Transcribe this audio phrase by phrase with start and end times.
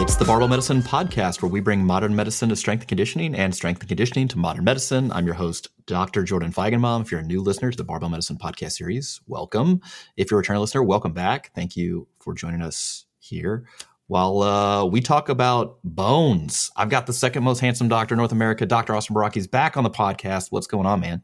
[0.00, 3.52] It's the Barbell Medicine podcast where we bring modern medicine to strength and conditioning and
[3.52, 5.10] strength and conditioning to modern medicine.
[5.10, 6.22] I'm your host, Dr.
[6.22, 7.02] Jordan Feigenbaum.
[7.02, 9.80] If you're a new listener to the Barbell Medicine podcast series, welcome.
[10.16, 11.50] If you're a returning listener, welcome back.
[11.52, 13.66] Thank you for joining us here.
[14.06, 18.32] While uh, we talk about bones, I've got the second most handsome doctor in North
[18.32, 18.94] America, Dr.
[18.94, 20.52] Austin Baraki's back on the podcast.
[20.52, 21.22] What's going on, man?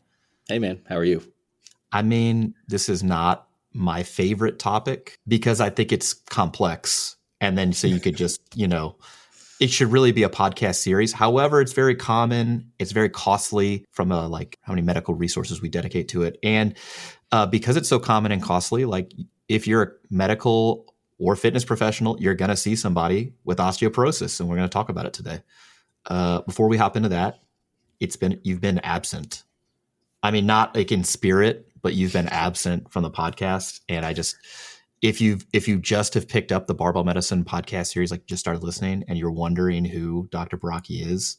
[0.48, 0.82] Hey, man.
[0.88, 1.22] How are you?
[1.92, 7.16] I mean, this is not my favorite topic because I think it's complex.
[7.44, 8.96] And then so you could just, you know,
[9.60, 11.12] it should really be a podcast series.
[11.12, 12.72] However, it's very common.
[12.78, 16.38] It's very costly from a like how many medical resources we dedicate to it.
[16.42, 16.74] And
[17.32, 19.12] uh, because it's so common and costly, like
[19.48, 24.40] if you're a medical or fitness professional, you're going to see somebody with osteoporosis.
[24.40, 25.40] And we're going to talk about it today.
[26.06, 27.40] Uh, before we hop into that,
[28.00, 29.44] it's been, you've been absent.
[30.22, 33.80] I mean, not like in spirit, but you've been absent from the podcast.
[33.88, 34.36] And I just,
[35.02, 38.40] if you've if you just have picked up the barbell medicine podcast series like just
[38.40, 41.38] started listening and you're wondering who dr baraki is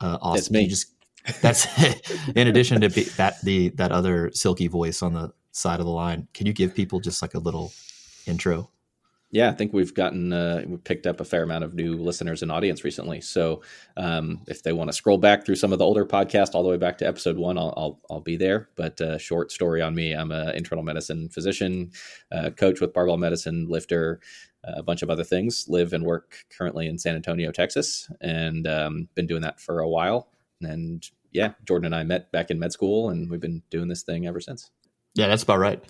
[0.00, 0.62] uh awesome It's me.
[0.62, 0.92] you just
[1.42, 1.66] that's
[2.34, 5.92] in addition to be, that the that other silky voice on the side of the
[5.92, 7.72] line can you give people just like a little
[8.26, 8.70] intro
[9.30, 12.42] Yeah, I think we've gotten uh, we've picked up a fair amount of new listeners
[12.42, 13.20] and audience recently.
[13.20, 13.62] So
[13.96, 16.70] um, if they want to scroll back through some of the older podcasts all the
[16.70, 18.70] way back to episode one, I'll I'll, I'll be there.
[18.74, 21.90] But uh, short story on me: I'm an internal medicine physician,
[22.32, 24.20] uh, coach with barbell medicine, lifter,
[24.66, 25.66] uh, a bunch of other things.
[25.68, 29.88] Live and work currently in San Antonio, Texas, and um, been doing that for a
[29.88, 30.28] while.
[30.62, 34.02] And yeah, Jordan and I met back in med school, and we've been doing this
[34.02, 34.70] thing ever since.
[35.14, 35.84] yeah that's about right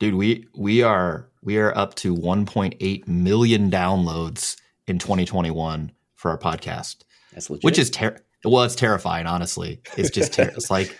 [0.00, 4.56] dude we we are we are up to 1.8 million downloads
[4.88, 7.64] in 2021 for our podcast That's legit.
[7.64, 10.98] which is ter- well it's terrifying honestly it's just ter- it's like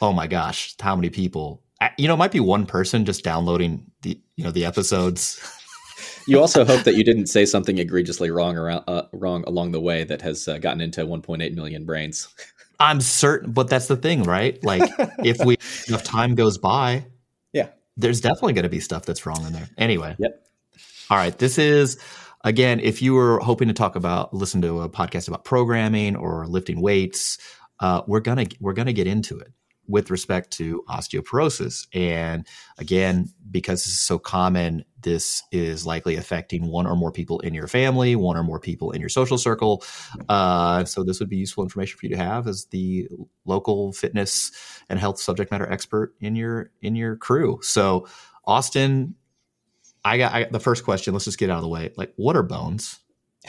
[0.00, 3.24] oh my gosh how many people I- you know it might be one person just
[3.24, 5.40] downloading the you know the episodes
[6.26, 9.80] You also hope that you didn't say something egregiously wrong around uh, wrong along the
[9.80, 12.28] way that has uh, gotten into 1.8 million brains.
[12.80, 14.82] i'm certain but that's the thing right like
[15.18, 15.56] if we
[15.88, 17.04] enough time goes by
[17.52, 17.68] Yeah.
[17.96, 19.68] There's definitely going to be stuff that's wrong in there.
[19.78, 20.16] Anyway.
[20.18, 20.46] Yep.
[21.10, 21.98] all right this is
[22.42, 26.46] again if you were hoping to talk about listen to a podcast about programming or
[26.46, 27.38] lifting weights
[27.80, 29.52] uh, we're gonna we're gonna get into it
[29.86, 32.46] with respect to osteoporosis and
[32.78, 37.54] again because this is so common this is likely affecting one or more people in
[37.54, 39.84] your family one or more people in your social circle
[40.28, 43.08] uh, so this would be useful information for you to have as the
[43.44, 44.50] local fitness
[44.88, 48.06] and health subject matter expert in your in your crew so
[48.46, 49.14] austin
[50.04, 51.14] I got, I got the first question.
[51.14, 51.90] Let's just get out of the way.
[51.96, 53.00] Like, what are bones?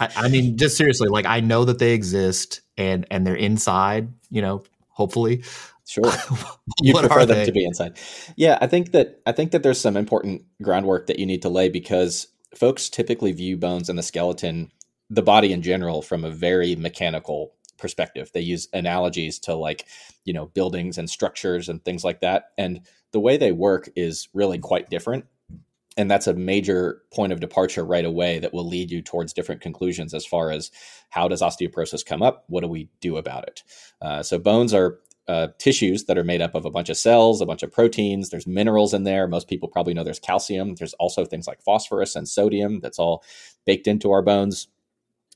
[0.00, 4.12] I, I mean, just seriously, like I know that they exist and and they're inside.
[4.30, 5.44] You know, hopefully.
[5.86, 6.04] Sure.
[6.82, 7.46] You prefer them they?
[7.46, 7.96] to be inside.
[8.36, 11.48] Yeah, I think that I think that there's some important groundwork that you need to
[11.48, 14.72] lay because folks typically view bones and the skeleton,
[15.08, 18.30] the body in general, from a very mechanical perspective.
[18.34, 19.86] They use analogies to like,
[20.24, 22.50] you know, buildings and structures and things like that.
[22.58, 22.80] And
[23.12, 25.26] the way they work is really quite different.
[25.96, 29.62] And that's a major point of departure right away that will lead you towards different
[29.62, 30.70] conclusions as far as
[31.08, 32.44] how does osteoporosis come up?
[32.48, 33.62] What do we do about it?
[34.02, 37.40] Uh, so bones are uh, tissues that are made up of a bunch of cells,
[37.40, 38.30] a bunch of proteins.
[38.30, 39.26] There's minerals in there.
[39.26, 40.74] Most people probably know there's calcium.
[40.76, 43.24] There's also things like phosphorus and sodium that's all
[43.64, 44.68] baked into our bones.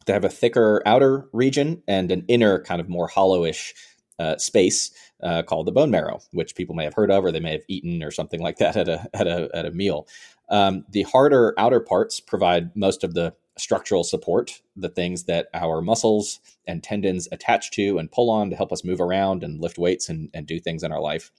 [0.07, 3.73] They have a thicker outer region and an inner, kind of more hollowish
[4.19, 4.91] uh, space
[5.23, 7.65] uh, called the bone marrow, which people may have heard of or they may have
[7.69, 10.07] eaten or something like that at a at a at a meal.
[10.51, 15.83] Um, the harder outer parts provide most of the structural support, the things that our
[15.83, 19.79] muscles and tendons attach to and pull on to help us move around and lift
[19.79, 21.31] weights and, and do things in our life.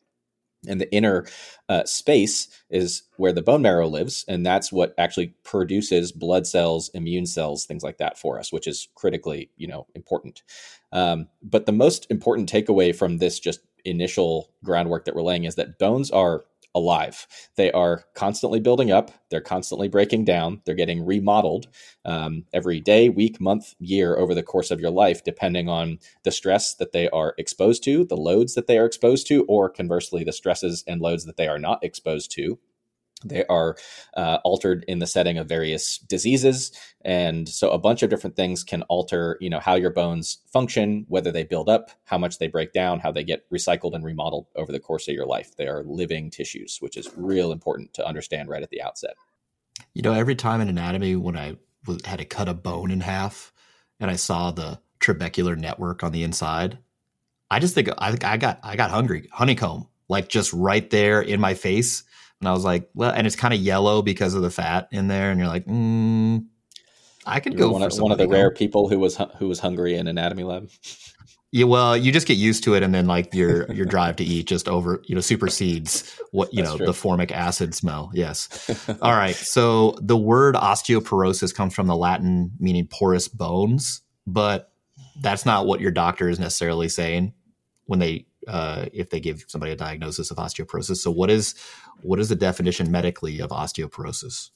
[0.68, 1.26] and the inner
[1.70, 6.90] uh, space is where the bone marrow lives and that's what actually produces blood cells
[6.94, 10.44] immune cells things like that for us which is critically you know important
[10.92, 15.56] um, but the most important takeaway from this just initial groundwork that we're laying is
[15.56, 16.46] that bones are
[16.76, 17.28] alive.
[17.56, 21.68] They are constantly building up, they're constantly breaking down, they're getting remodeled
[22.06, 26.32] um, every day, week, month, year over the course of your life, depending on the
[26.32, 30.24] stress that they are exposed to, the loads that they are exposed to, or conversely,
[30.24, 32.60] the stresses and loads that they are not exposed to.
[33.24, 33.76] They are
[34.16, 36.72] uh, altered in the setting of various diseases,
[37.02, 41.06] and so a bunch of different things can alter, you know, how your bones function,
[41.08, 44.48] whether they build up, how much they break down, how they get recycled and remodeled
[44.56, 45.56] over the course of your life.
[45.56, 49.16] They are living tissues, which is real important to understand right at the outset.
[49.94, 51.58] You know, every time in anatomy when I
[52.06, 53.54] had to cut a bone in half,
[54.00, 56.80] and I saw the trabecular network on the inside,
[57.50, 61.40] I just think I, I got I got hungry, honeycomb, like just right there in
[61.40, 62.04] my face
[62.42, 65.08] and I was like, well, and it's kind of yellow because of the fat in
[65.08, 65.30] there.
[65.30, 66.44] And you're like, mm,
[67.26, 69.60] I could you're go one, for one of the rare people who was who was
[69.60, 70.70] hungry in anatomy lab.
[71.54, 74.24] Yeah, well, you just get used to it, and then like your your drive to
[74.24, 76.86] eat just over you know supersedes what you That's know true.
[76.86, 78.10] the formic acid smell.
[78.14, 78.70] Yes.
[79.02, 79.36] All right.
[79.36, 84.72] So the word osteoporosis comes from the Latin meaning porous bones, but
[85.20, 87.34] that's not what your doctor is necessarily saying
[87.84, 90.98] when they uh, if they give somebody a diagnosis of osteoporosis.
[90.98, 91.56] So what is
[92.02, 94.50] what is the definition medically of osteoporosis?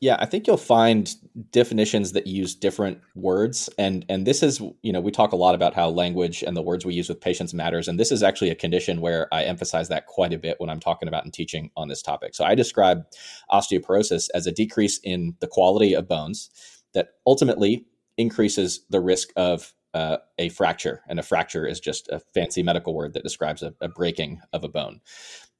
[0.00, 1.14] Yeah, I think you'll find
[1.52, 5.54] definitions that use different words, and and this is you know we talk a lot
[5.54, 8.50] about how language and the words we use with patients matters, and this is actually
[8.50, 11.70] a condition where I emphasize that quite a bit when I'm talking about and teaching
[11.76, 12.34] on this topic.
[12.34, 13.04] So I describe
[13.52, 16.50] osteoporosis as a decrease in the quality of bones
[16.94, 17.86] that ultimately
[18.16, 22.94] increases the risk of uh, a fracture, and a fracture is just a fancy medical
[22.94, 25.00] word that describes a, a breaking of a bone.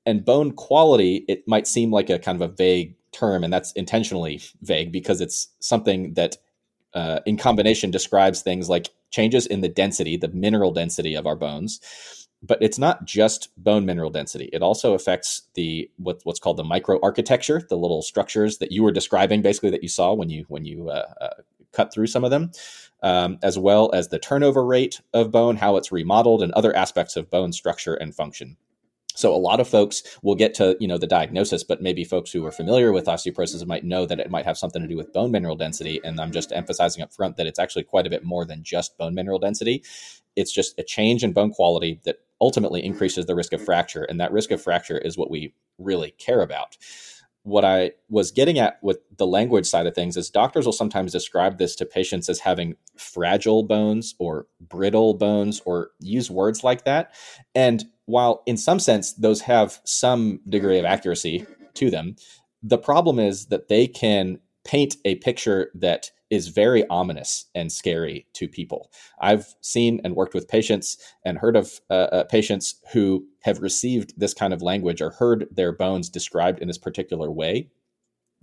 [0.05, 3.73] And bone quality, it might seem like a kind of a vague term, and that's
[3.73, 6.37] intentionally vague because it's something that,
[6.95, 11.37] uh, in combination, describes things like changes in the density, the mineral density of our
[11.37, 11.81] bones.
[12.45, 14.51] But it's not just bone mineral density.
[14.53, 18.91] It also affects the what, what's called the microarchitecture, the little structures that you were
[18.91, 21.31] describing, basically that you saw when you when you uh, uh,
[21.73, 22.53] cut through some of them
[23.03, 27.17] um, as well as the turnover rate of bone, how it's remodeled, and other aspects
[27.17, 28.57] of bone structure and function.
[29.15, 32.31] So a lot of folks will get to you know the diagnosis, but maybe folks
[32.33, 35.13] who are familiar with osteoporosis might know that it might have something to do with
[35.13, 36.01] bone mineral density.
[36.03, 38.97] And I'm just emphasizing up front that it's actually quite a bit more than just
[38.97, 39.85] bone mineral density.
[40.35, 44.19] It's just a change in bone quality that ultimately increases the risk of fracture, and
[44.19, 46.79] that risk of fracture is what we really care about
[47.45, 51.13] what I was getting at with the language side of things is doctors will sometimes
[51.13, 56.85] describe this to patients as having fragile bones or brittle bones or use words like
[56.85, 57.13] that.
[57.55, 62.17] And while in some sense those have some degree of accuracy to them,
[62.63, 68.27] the problem is that they can paint a picture that is very ominous and scary
[68.33, 68.91] to people.
[69.21, 70.97] I've seen and worked with patients
[71.27, 75.47] and heard of uh, uh, patients who have received this kind of language or heard
[75.53, 77.69] their bones described in this particular way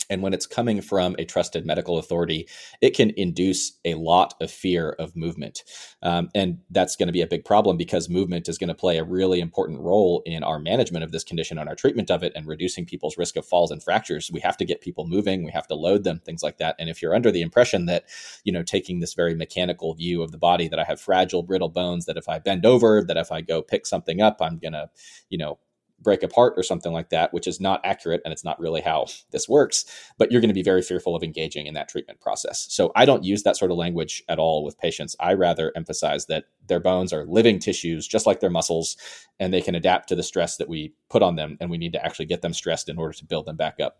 [0.09, 2.47] and when it's coming from a trusted medical authority,
[2.81, 5.63] it can induce a lot of fear of movement.
[6.01, 8.97] Um, and that's going to be a big problem because movement is going to play
[8.97, 12.33] a really important role in our management of this condition and our treatment of it
[12.35, 14.31] and reducing people's risk of falls and fractures.
[14.31, 16.75] We have to get people moving, we have to load them, things like that.
[16.79, 18.05] And if you're under the impression that,
[18.43, 21.69] you know, taking this very mechanical view of the body that I have fragile, brittle
[21.69, 24.73] bones, that if I bend over, that if I go pick something up, I'm going
[24.73, 24.89] to,
[25.29, 25.59] you know,
[26.01, 29.05] break apart or something like that, which is not accurate and it's not really how
[29.31, 29.85] this works,
[30.17, 32.67] but you're going to be very fearful of engaging in that treatment process.
[32.69, 35.15] So I don't use that sort of language at all with patients.
[35.19, 38.97] I rather emphasize that their bones are living tissues, just like their muscles,
[39.39, 41.57] and they can adapt to the stress that we put on them.
[41.59, 43.99] And we need to actually get them stressed in order to build them back up.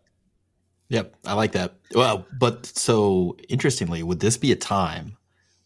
[0.88, 1.74] Yep, I like that.
[1.94, 5.16] Well, but so interestingly, would this be a time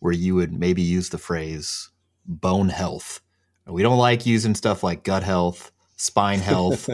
[0.00, 1.90] where you would maybe use the phrase
[2.26, 3.20] bone health?
[3.66, 6.88] We don't like using stuff like gut health spine health,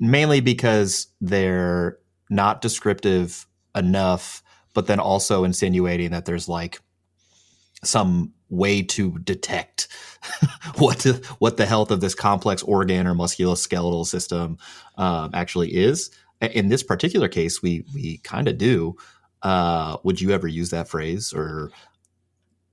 [0.00, 1.98] mainly because they're
[2.30, 4.42] not descriptive enough,
[4.74, 6.80] but then also insinuating that there's like
[7.84, 9.88] some way to detect
[10.76, 14.58] what the, what the health of this complex organ or musculoskeletal system
[14.96, 16.10] um, actually is.
[16.40, 18.96] In this particular case, we we kind of do.
[19.42, 21.72] Uh, would you ever use that phrase or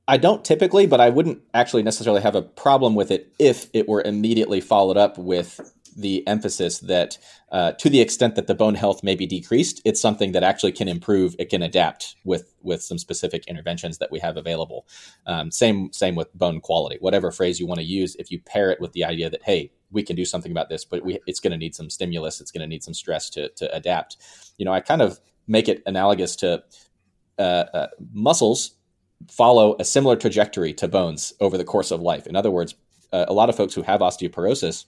[0.07, 3.87] I don't typically, but I wouldn't actually necessarily have a problem with it if it
[3.87, 5.59] were immediately followed up with
[5.97, 7.17] the emphasis that
[7.51, 10.73] uh, to the extent that the bone health may be decreased, it's something that actually
[10.73, 11.35] can improve.
[11.39, 14.85] It can adapt with with some specific interventions that we have available.
[15.25, 16.97] Um, same same with bone quality.
[16.99, 19.71] Whatever phrase you want to use, if you pair it with the idea that hey,
[19.89, 22.41] we can do something about this, but we, it's going to need some stimulus.
[22.41, 24.17] It's going to need some stress to, to adapt.
[24.57, 26.63] You know, I kind of make it analogous to
[27.39, 27.41] uh,
[27.73, 28.75] uh, muscles
[29.29, 32.27] follow a similar trajectory to bones over the course of life.
[32.27, 32.75] In other words,
[33.11, 34.85] uh, a lot of folks who have osteoporosis,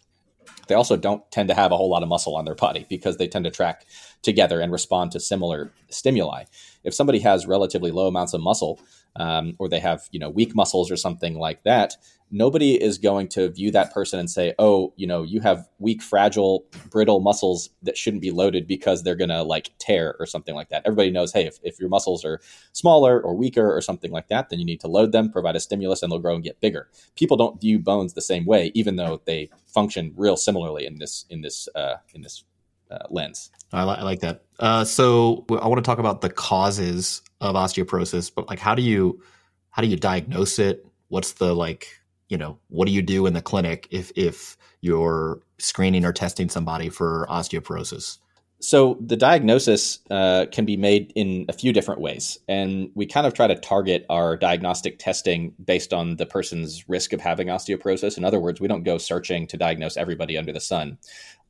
[0.68, 3.18] they also don't tend to have a whole lot of muscle on their body because
[3.18, 3.86] they tend to track
[4.22, 6.44] together and respond to similar stimuli.
[6.84, 8.80] If somebody has relatively low amounts of muscle,
[9.18, 11.96] um, or they have you know weak muscles or something like that,
[12.32, 16.02] nobody is going to view that person and say, oh, you know, you have weak,
[16.02, 20.56] fragile, brittle muscles that shouldn't be loaded because they're going to like tear or something
[20.56, 20.82] like that.
[20.86, 22.42] Everybody knows, hey, if, if your muscles are
[22.74, 25.60] smaller or weaker or something like that, then you need to load them, provide a
[25.60, 26.90] stimulus, and they'll grow and get bigger.
[27.16, 31.26] People don't view bones the same way, even though they function real similarly in this
[31.30, 32.44] in this uh, in this
[32.92, 33.52] uh, lens.
[33.74, 34.44] I, li- I, like that.
[34.60, 38.82] Uh, so I want to talk about the causes of osteoporosis, but like, how do
[38.82, 39.22] you
[39.70, 40.86] how do you diagnose it?
[41.10, 41.88] What's the like
[42.30, 46.50] you know what do you do in the clinic if if you're screening or testing
[46.50, 48.20] somebody for osteoporosis
[48.60, 53.28] so the diagnosis uh, can be made in a few different ways and we kind
[53.28, 58.18] of try to target our diagnostic testing based on the person's risk of having osteoporosis.
[58.18, 60.98] In other words we don't go searching to diagnose everybody under the sun.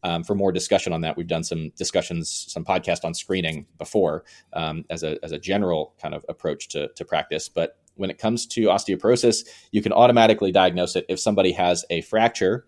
[0.04, 4.26] Um, for more discussion on that we've done some discussions some podcast on screening before
[4.54, 7.50] um, as, a, as a general kind of approach to, to practice.
[7.50, 12.02] But when it comes to osteoporosis, you can automatically diagnose it if somebody has a
[12.02, 12.68] fracture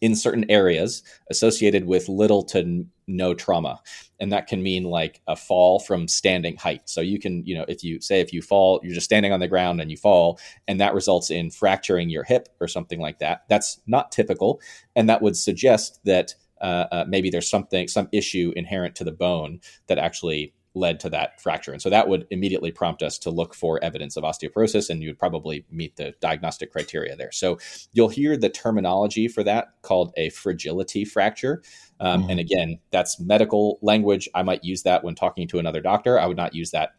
[0.00, 3.80] in certain areas associated with little to no trauma.
[4.20, 6.82] And that can mean like a fall from standing height.
[6.86, 9.40] So you can you know if you say if you fall you're just standing on
[9.40, 13.18] the ground and you fall and that results in fracturing your hip or something like
[13.20, 13.44] that.
[13.48, 14.60] That's not typical.
[14.94, 19.12] And that would suggest that uh, uh, maybe there's something some issue inherent to the
[19.12, 21.72] bone that actually led to that fracture.
[21.72, 25.10] And so that would immediately prompt us to look for evidence of osteoporosis, and you
[25.10, 27.32] would probably meet the diagnostic criteria there.
[27.32, 27.58] So
[27.92, 31.62] you'll hear the terminology for that called a fragility fracture.
[32.00, 32.30] Um, mm-hmm.
[32.30, 34.28] And again, that's medical language.
[34.34, 36.18] I might use that when talking to another doctor.
[36.18, 36.90] I would not use that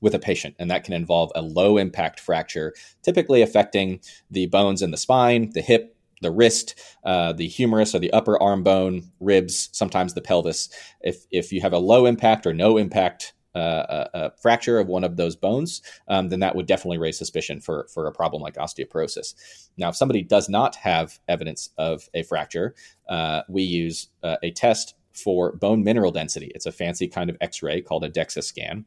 [0.00, 4.00] with a patient, and that can involve a low impact fracture, typically affecting
[4.30, 8.40] the bones in the spine, the hip, the wrist, uh, the humerus or the upper
[8.42, 10.68] arm bone, ribs, sometimes the pelvis.
[11.00, 14.78] If if you have a low impact or no impact uh, a, uh, uh, fracture
[14.78, 18.12] of one of those bones, um, then that would definitely raise suspicion for for a
[18.12, 19.34] problem like osteoporosis.
[19.76, 22.74] Now, if somebody does not have evidence of a fracture,
[23.08, 26.52] uh, we use uh, a test for bone mineral density.
[26.54, 28.84] It's a fancy kind of X-ray called a DEXA scan.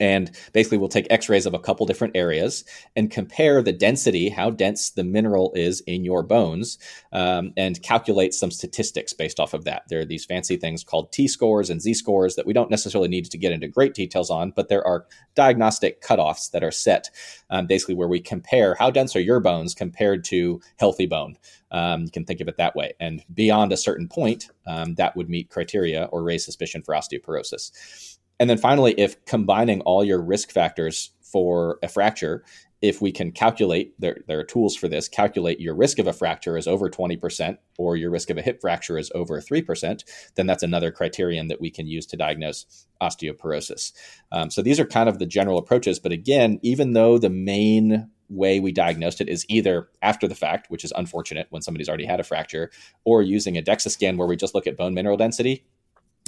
[0.00, 4.28] And basically, we'll take x rays of a couple different areas and compare the density,
[4.28, 6.78] how dense the mineral is in your bones,
[7.12, 9.84] um, and calculate some statistics based off of that.
[9.88, 13.08] There are these fancy things called T scores and Z scores that we don't necessarily
[13.08, 17.10] need to get into great details on, but there are diagnostic cutoffs that are set
[17.50, 21.36] um, basically where we compare how dense are your bones compared to healthy bone.
[21.70, 22.92] Um, you can think of it that way.
[23.00, 28.15] And beyond a certain point, um, that would meet criteria or raise suspicion for osteoporosis.
[28.38, 32.44] And then finally, if combining all your risk factors for a fracture,
[32.82, 36.12] if we can calculate, there, there are tools for this, calculate your risk of a
[36.12, 40.46] fracture is over 20% or your risk of a hip fracture is over 3%, then
[40.46, 43.92] that's another criterion that we can use to diagnose osteoporosis.
[44.30, 45.98] Um, so these are kind of the general approaches.
[45.98, 50.70] But again, even though the main way we diagnosed it is either after the fact,
[50.70, 52.70] which is unfortunate when somebody's already had a fracture,
[53.04, 55.64] or using a DEXA scan where we just look at bone mineral density,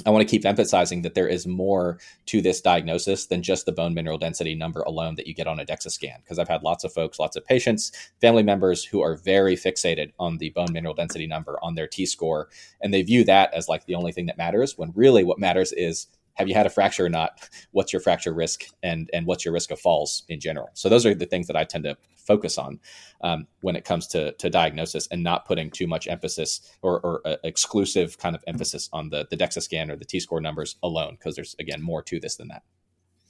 [0.05, 3.71] I want to keep emphasizing that there is more to this diagnosis than just the
[3.71, 6.19] bone mineral density number alone that you get on a DEXA scan.
[6.23, 7.91] Because I've had lots of folks, lots of patients,
[8.21, 12.05] family members who are very fixated on the bone mineral density number on their T
[12.05, 12.47] score.
[12.81, 15.73] And they view that as like the only thing that matters when really what matters
[15.73, 16.07] is
[16.39, 17.49] have you had a fracture or not?
[17.71, 20.69] What's your fracture risk, and and what's your risk of falls in general?
[20.73, 22.79] So those are the things that I tend to focus on
[23.21, 27.21] um, when it comes to to diagnosis, and not putting too much emphasis or, or
[27.25, 30.77] uh, exclusive kind of emphasis on the the DEXA scan or the T score numbers
[30.81, 32.63] alone, because there's again more to this than that.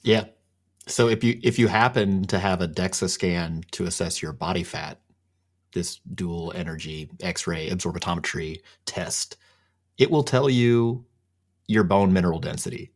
[0.03, 0.25] Yeah.
[0.85, 4.63] So if you if you happen to have a DEXA scan to assess your body
[4.63, 4.99] fat,
[5.73, 9.37] this dual energy X-ray absorptiometry test,
[9.97, 11.05] it will tell you
[11.67, 12.91] your bone mineral density.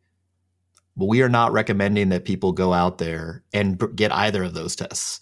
[0.96, 4.76] But we are not recommending that people go out there and get either of those
[4.76, 5.20] tests.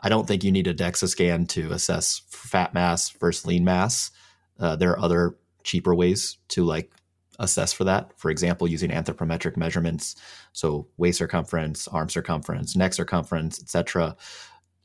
[0.00, 4.10] I don't think you need a DEXA scan to assess fat mass versus lean mass.
[4.58, 6.92] Uh, there are other cheaper ways to like
[7.38, 8.12] assess for that.
[8.18, 10.16] For example, using anthropometric measurements,
[10.52, 14.16] so waist circumference, arm circumference, neck circumference, etc.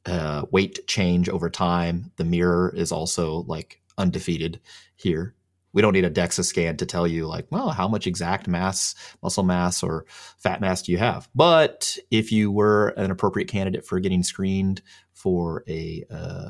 [0.05, 2.11] Uh, weight change over time.
[2.15, 4.59] The mirror is also like undefeated
[4.95, 5.35] here
[5.73, 8.95] we don't need a DEXA scan to tell you like, well, how much exact mass,
[9.21, 10.05] muscle mass, or
[10.37, 11.29] fat mass do you have?
[11.35, 14.81] But if you were an appropriate candidate for getting screened
[15.13, 16.49] for a uh,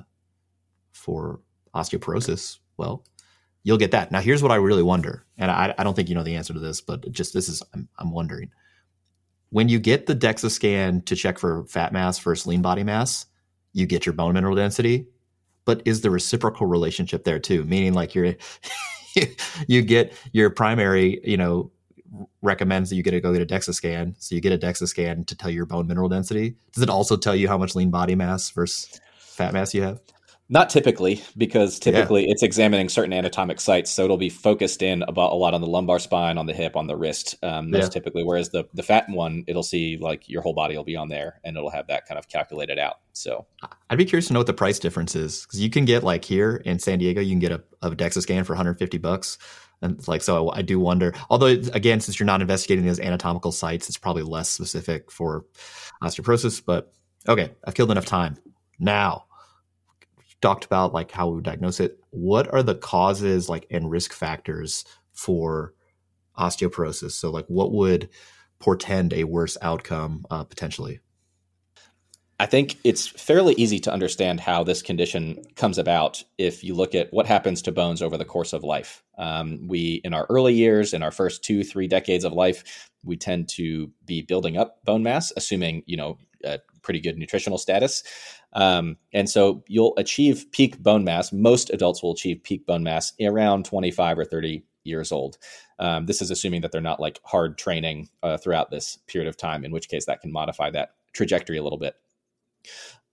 [0.92, 1.42] for
[1.76, 3.06] osteoporosis, well,
[3.64, 4.12] you'll get that.
[4.12, 6.54] Now, here's what I really wonder, and I, I don't think you know the answer
[6.54, 8.52] to this, but just this is I'm, I'm wondering
[9.50, 13.26] when you get the DEXA scan to check for fat mass versus lean body mass,
[13.74, 15.08] you get your bone mineral density.
[15.66, 17.64] But is the reciprocal relationship there too?
[17.64, 18.26] Meaning, like you're
[19.68, 21.72] you get your primary, you know,
[22.42, 24.16] recommends that you get to go get a DEXA scan.
[24.20, 26.56] So you get a DEXA scan to tell your bone mineral density.
[26.74, 30.02] Does it also tell you how much lean body mass versus fat mass you have?
[30.52, 32.32] Not typically, because typically yeah.
[32.32, 35.68] it's examining certain anatomic sites, so it'll be focused in about a lot on the
[35.68, 37.36] lumbar spine, on the hip, on the wrist.
[37.44, 37.82] Um, yeah.
[37.88, 41.10] typically, whereas the the fat one, it'll see like your whole body will be on
[41.10, 42.96] there, and it'll have that kind of calculated out.
[43.14, 43.46] So
[43.92, 46.26] I'd be curious to know what the price difference is because you can get like
[46.26, 49.38] here in San Diego, you can get a, a DEXA scan for 150 bucks.
[49.84, 53.88] And like, so I do wonder, although again, since you're not investigating those anatomical sites,
[53.88, 55.46] it's probably less specific for
[56.04, 56.92] osteoporosis, but
[57.28, 58.36] okay, I've killed enough time.
[58.80, 59.26] Now
[60.42, 62.00] talked about like how we would diagnose it.
[62.12, 65.74] What are the causes like and risk factors for
[66.38, 67.12] osteoporosis?
[67.12, 68.10] So like what would
[68.60, 71.00] portend a worse outcome uh, potentially?
[72.42, 76.96] I think it's fairly easy to understand how this condition comes about if you look
[76.96, 79.04] at what happens to bones over the course of life.
[79.18, 83.18] Um, we, in our early years, in our first two, three decades of life, we
[83.18, 88.04] tend to be building up bone mass, assuming you know a pretty good nutritional status.
[88.54, 91.32] Um, and so you'll achieve peak bone mass.
[91.32, 95.38] Most adults will achieve peak bone mass around 25 or 30 years old.
[95.78, 99.38] Um, this is assuming that they're not like hard training uh, throughout this period of
[99.38, 101.96] time, in which case that can modify that trajectory a little bit.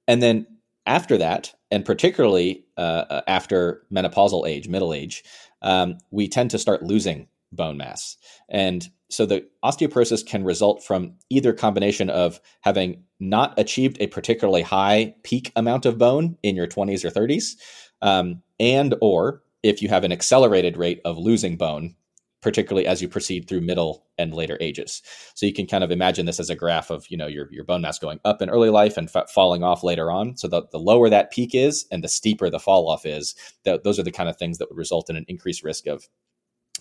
[0.09, 0.47] And then
[0.87, 5.25] after that, and particularly uh, uh after menopausal age, middle age,
[5.63, 8.17] um, we tend to start losing bone mass.
[8.49, 14.63] And so the osteoporosis can result from either combination of having not achieved a particularly
[14.63, 17.57] high peak amount of bone in your 20s or 30s,
[18.03, 21.95] um, and or if you have an accelerated rate of losing bone,
[22.43, 25.03] particularly as you proceed through middle and later ages.
[25.35, 27.65] So you can kind of imagine this as a graph of you know your, your
[27.65, 30.37] bone mass going up in early life and falling off later on.
[30.37, 33.83] So the, the lower that peak is and the steeper the fall off is, th-
[33.83, 36.09] those are the kind of things that would result in an increased risk of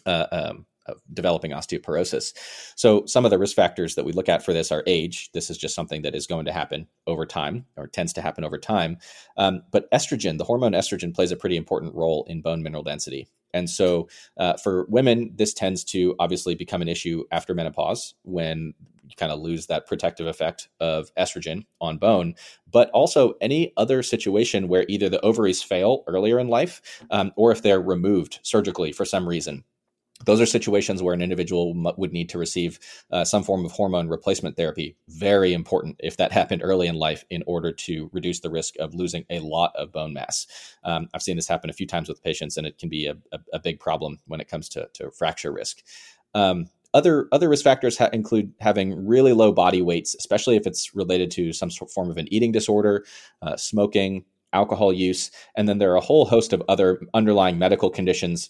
[0.05, 2.33] uh, um, of developing osteoporosis.
[2.75, 5.31] So, some of the risk factors that we look at for this are age.
[5.33, 8.43] This is just something that is going to happen over time or tends to happen
[8.43, 8.97] over time.
[9.37, 13.27] Um, but estrogen, the hormone estrogen, plays a pretty important role in bone mineral density.
[13.53, 18.73] And so, uh, for women, this tends to obviously become an issue after menopause when
[19.09, 22.33] you kind of lose that protective effect of estrogen on bone,
[22.71, 27.51] but also any other situation where either the ovaries fail earlier in life um, or
[27.51, 29.63] if they're removed surgically for some reason
[30.25, 32.79] those are situations where an individual would need to receive
[33.11, 34.95] uh, some form of hormone replacement therapy.
[35.07, 38.93] Very important if that happened early in life in order to reduce the risk of
[38.93, 40.47] losing a lot of bone mass.
[40.83, 43.15] Um, I've seen this happen a few times with patients, and it can be a,
[43.31, 45.83] a, a big problem when it comes to, to fracture risk.
[46.33, 50.95] Um, other other risk factors ha- include having really low body weights, especially if it's
[50.95, 53.05] related to some sort of form of an eating disorder,
[53.41, 57.89] uh, smoking, alcohol use, and then there are a whole host of other underlying medical
[57.89, 58.49] conditions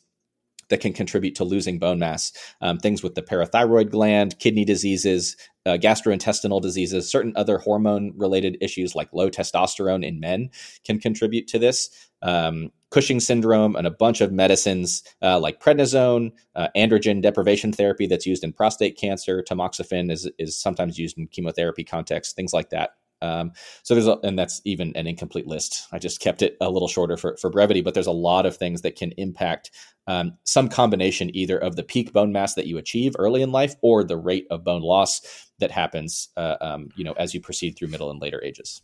[0.69, 2.31] that can contribute to losing bone mass.
[2.61, 8.57] Um, things with the parathyroid gland, kidney diseases, uh, gastrointestinal diseases, certain other hormone related
[8.61, 10.49] issues like low testosterone in men
[10.83, 11.89] can contribute to this.
[12.21, 18.07] Um, Cushing syndrome and a bunch of medicines uh, like prednisone, uh, androgen deprivation therapy
[18.07, 22.69] that's used in prostate cancer, tamoxifen is, is sometimes used in chemotherapy context, things like
[22.69, 23.51] that um,
[23.83, 25.87] so there's a, and that's even an incomplete list.
[25.91, 28.57] I just kept it a little shorter for, for brevity, but there's a lot of
[28.57, 29.71] things that can impact
[30.07, 33.75] um, some combination either of the peak bone mass that you achieve early in life
[33.81, 37.75] or the rate of bone loss that happens, uh, um, you know, as you proceed
[37.75, 38.81] through middle and later ages.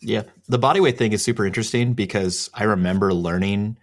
[0.00, 3.78] Yeah, the body weight thing is super interesting because I remember learning,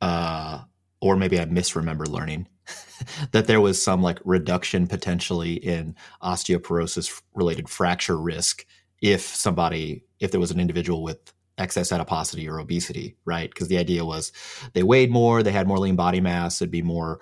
[0.00, 0.62] uh,
[1.00, 2.46] or maybe I misremember learning
[3.32, 8.64] that there was some like reduction potentially in osteoporosis related fracture risk
[9.04, 11.18] if somebody if there was an individual with
[11.58, 13.50] excess adiposity or obesity, right?
[13.50, 14.32] Because the idea was
[14.72, 17.20] they weighed more, they had more lean body mass, it'd be more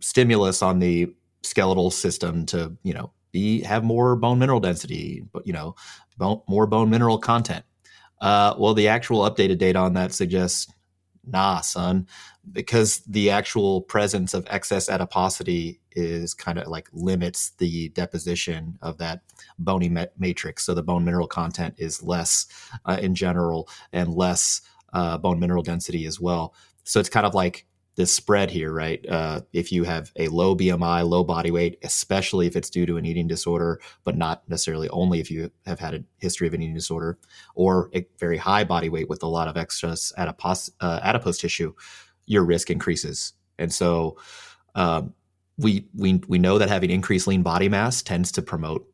[0.00, 1.10] stimulus on the
[1.42, 5.74] skeletal system to, you know, be have more bone mineral density, but you know,
[6.18, 7.64] bone, more bone mineral content.
[8.20, 10.70] Uh, well, the actual updated data on that suggests,
[11.26, 12.06] nah, son,
[12.52, 18.98] because the actual presence of excess adiposity is kind of like limits the deposition of
[18.98, 19.22] that
[19.58, 20.64] bony matrix.
[20.64, 22.46] So the bone mineral content is less
[22.84, 24.60] uh, in general and less
[24.92, 26.54] uh, bone mineral density as well.
[26.84, 29.04] So it's kind of like this spread here, right?
[29.08, 32.98] Uh, if you have a low BMI, low body weight, especially if it's due to
[32.98, 36.62] an eating disorder, but not necessarily only if you have had a history of an
[36.62, 37.18] eating disorder,
[37.54, 41.72] or a very high body weight with a lot of excess adipose, uh, adipose tissue,
[42.26, 43.32] your risk increases.
[43.58, 44.18] And so
[44.74, 45.14] um,
[45.56, 48.86] we we we know that having increased lean body mass tends to promote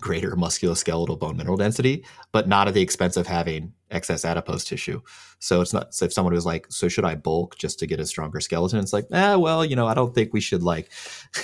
[0.00, 5.00] greater musculoskeletal bone mineral density, but not at the expense of having excess adipose tissue.
[5.38, 8.00] So it's not so if someone was like, so should I bulk just to get
[8.00, 8.78] a stronger skeleton?
[8.78, 10.90] It's like, ah, well, you know, I don't think we should like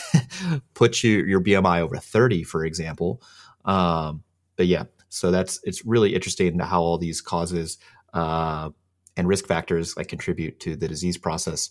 [0.75, 3.23] put you your BMI over 30, for example.
[3.65, 4.23] Um,
[4.57, 7.79] but yeah, so that's it's really interesting how all these causes
[8.13, 8.71] uh,
[9.17, 11.71] and risk factors like contribute to the disease process,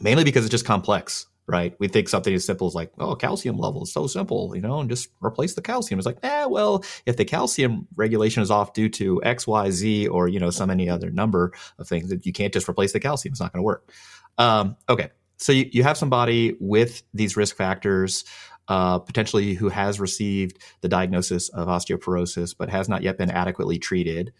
[0.00, 1.74] mainly because it's just complex right?
[1.78, 4.80] We think something as simple as like, oh, calcium level is so simple, you know,
[4.80, 5.98] and just replace the calcium.
[5.98, 10.08] It's like, eh, well, if the calcium regulation is off due to X, Y, Z,
[10.08, 13.00] or you know, some any other number of things, that you can't just replace the
[13.00, 13.32] calcium.
[13.32, 13.90] It's not going to work.
[14.38, 18.24] Um, okay, so you, you have somebody with these risk factors.
[18.68, 23.78] Uh, potentially who has received the diagnosis of osteoporosis but has not yet been adequately
[23.78, 24.32] treated.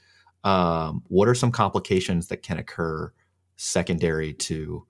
[0.42, 3.12] Um, what are some complications that can occur
[3.54, 4.84] secondary to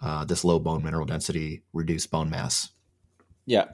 [0.00, 2.70] uh, this low bone mineral density, reduced bone mass.
[3.46, 3.66] Yeah.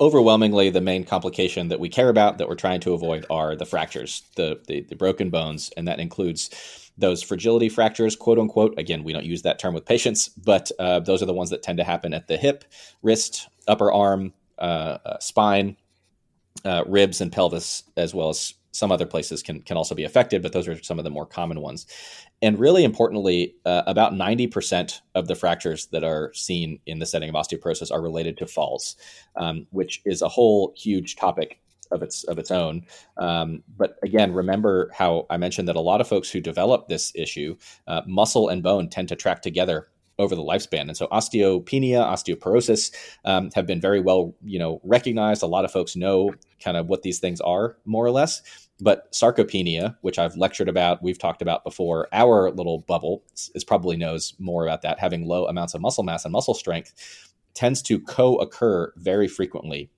[0.00, 3.66] Overwhelmingly, the main complication that we care about that we're trying to avoid are the
[3.66, 6.50] fractures, the, the, the broken bones, and that includes
[6.96, 8.78] those fragility fractures, quote unquote.
[8.78, 11.62] Again, we don't use that term with patients, but uh, those are the ones that
[11.62, 12.64] tend to happen at the hip,
[13.02, 15.76] wrist, upper arm, uh, uh, spine,
[16.64, 20.42] uh, ribs, and pelvis, as well as some other places can can also be affected,
[20.42, 21.86] but those are some of the more common ones.
[22.40, 27.28] And really importantly, uh, about 90% of the fractures that are seen in the setting
[27.28, 28.96] of osteoporosis are related to falls,
[29.36, 32.84] um, which is a whole huge topic of its of its own.
[33.16, 37.12] Um, but again, remember how I mentioned that a lot of folks who develop this
[37.14, 40.82] issue, uh, muscle and bone tend to track together over the lifespan.
[40.82, 42.92] And so osteopenia, osteoporosis
[43.24, 45.42] um, have been very well, you know, recognized.
[45.42, 48.42] A lot of folks know kind of what these things are, more or less.
[48.80, 53.96] But sarcopenia, which I've lectured about, we've talked about before, our little bubble is probably
[53.96, 55.00] knows more about that.
[55.00, 56.94] Having low amounts of muscle mass and muscle strength
[57.54, 59.90] tends to co-occur very frequently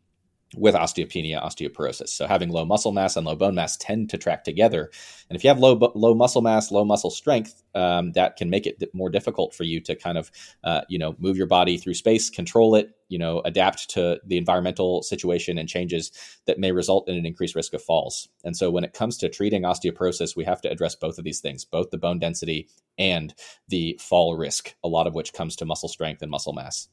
[0.57, 2.09] with osteopenia, osteoporosis.
[2.09, 4.91] So having low muscle mass and low bone mass tend to track together.
[5.29, 8.67] And if you have low low muscle mass, low muscle strength, um, that can make
[8.67, 10.31] it more difficult for you to kind of
[10.65, 14.39] uh, you know move your body through space, control it, you know, adapt to the
[14.39, 16.13] environmental situation and changes
[16.47, 18.29] that may result in an increased risk of falls.
[18.45, 21.41] And so when it comes to treating osteoporosis, we have to address both of these
[21.41, 23.35] things, both the bone density and
[23.69, 26.89] the fall risk, a lot of which comes to muscle strength and muscle mass.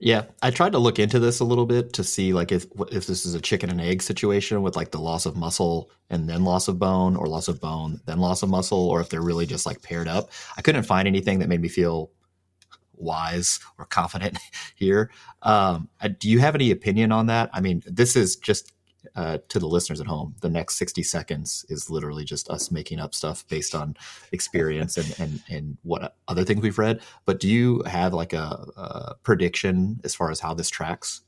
[0.00, 3.08] Yeah, I tried to look into this a little bit to see like if if
[3.08, 6.44] this is a chicken and egg situation with like the loss of muscle and then
[6.44, 9.44] loss of bone, or loss of bone then loss of muscle, or if they're really
[9.44, 10.30] just like paired up.
[10.56, 12.12] I couldn't find anything that made me feel
[13.00, 14.38] wise or confident
[14.74, 15.10] here.
[15.42, 17.50] Um, uh, do you have any opinion on that?
[17.52, 18.72] I mean, this is just
[19.16, 23.00] uh, to the listeners at home, the next 60 seconds is literally just us making
[23.00, 23.96] up stuff based on
[24.32, 27.00] experience and, and, and what other things we've read.
[27.24, 31.22] But do you have like a, a prediction as far as how this tracks?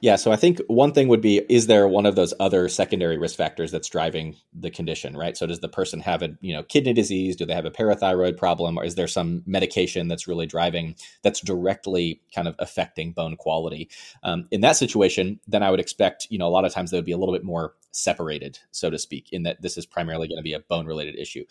[0.00, 3.18] Yeah, so I think one thing would be is there one of those other secondary
[3.18, 5.36] risk factors that's driving the condition, right?
[5.36, 8.36] So does the person have a, you know, kidney disease, do they have a parathyroid
[8.36, 13.36] problem or is there some medication that's really driving that's directly kind of affecting bone
[13.36, 13.90] quality?
[14.22, 16.98] Um, in that situation, then I would expect, you know, a lot of times they
[16.98, 20.28] would be a little bit more separated, so to speak, in that this is primarily
[20.28, 21.44] going to be a bone related issue.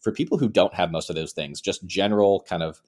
[0.00, 2.82] For people who don't have most of those things, just general kind of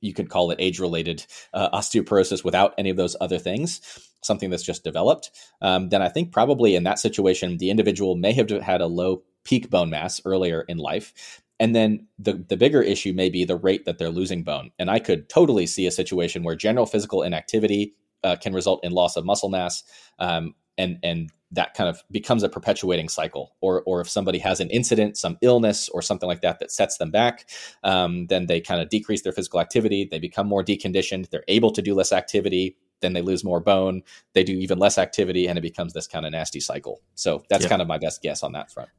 [0.00, 3.80] you could call it age related uh, osteoporosis without any of those other things
[4.22, 5.30] something that's just developed,
[5.62, 9.22] um, then I think probably in that situation, the individual may have had a low
[9.44, 11.42] peak bone mass earlier in life.
[11.58, 14.70] And then the, the bigger issue may be the rate that they're losing bone.
[14.78, 18.92] And I could totally see a situation where general physical inactivity uh, can result in
[18.92, 19.82] loss of muscle mass.
[20.18, 23.54] Um, and, and that kind of becomes a perpetuating cycle.
[23.60, 26.98] Or, or if somebody has an incident, some illness, or something like that that sets
[26.98, 27.48] them back,
[27.84, 30.08] um, then they kind of decrease their physical activity.
[30.10, 31.30] They become more deconditioned.
[31.30, 34.02] They're able to do less activity then they lose more bone,
[34.34, 37.00] they do even less activity, and it becomes this kind of nasty cycle.
[37.14, 38.90] So that's kind of my best guess on that front.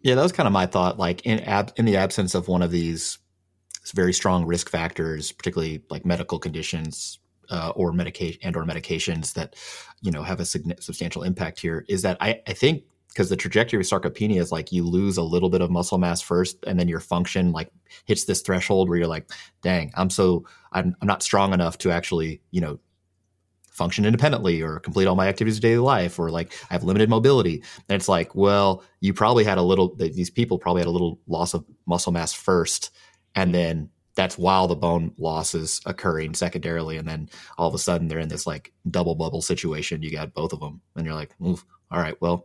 [0.00, 0.98] Yeah, that was kind of my thought.
[0.98, 3.18] Like in ab- in the absence of one of these
[3.94, 7.18] very strong risk factors, particularly like medical conditions
[7.50, 9.56] uh, or medication and or medications that
[10.02, 13.80] you know have a substantial impact here, is that I, I think because the trajectory
[13.80, 16.88] of sarcopenia is like you lose a little bit of muscle mass first and then
[16.88, 17.70] your function like
[18.04, 19.28] hits this threshold where you're like
[19.62, 22.78] dang i'm so i'm, I'm not strong enough to actually you know
[23.78, 27.08] function independently or complete all my activities of daily life or like I have limited
[27.08, 27.62] mobility.
[27.88, 31.20] And it's like, well, you probably had a little, these people probably had a little
[31.28, 32.90] loss of muscle mass first.
[33.36, 36.96] And then that's while the bone loss is occurring secondarily.
[36.96, 40.02] And then all of a sudden they're in this like double bubble situation.
[40.02, 40.80] You got both of them.
[40.96, 41.56] And you're like, all
[41.92, 42.44] right, well,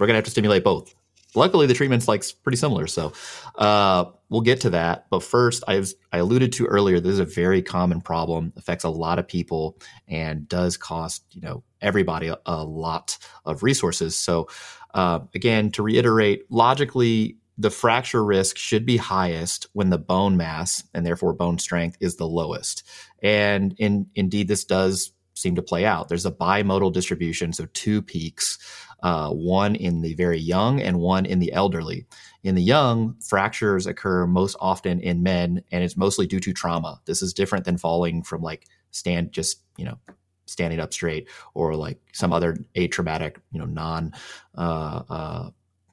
[0.00, 0.92] we're to have to stimulate both.
[1.36, 2.88] luckily the treatment's like pretty similar.
[2.88, 3.12] So
[3.54, 5.06] uh, we'll get to that.
[5.10, 6.98] But first, I I alluded to earlier.
[6.98, 11.40] This is a very common problem, affects a lot of people, and does cost you
[11.40, 14.16] know everybody a, a lot of resources.
[14.16, 14.48] So
[14.94, 17.36] uh, again, to reiterate, logically.
[17.60, 22.16] The fracture risk should be highest when the bone mass and therefore bone strength is
[22.16, 22.82] the lowest.
[23.22, 26.08] And in, indeed, this does seem to play out.
[26.08, 28.58] There's a bimodal distribution, so two peaks
[29.02, 32.06] uh, one in the very young and one in the elderly.
[32.42, 37.00] In the young, fractures occur most often in men, and it's mostly due to trauma.
[37.04, 39.98] This is different than falling from like stand just you know
[40.46, 44.12] standing up straight or like some other atraumatic you know non
[44.56, 45.50] uh, uh,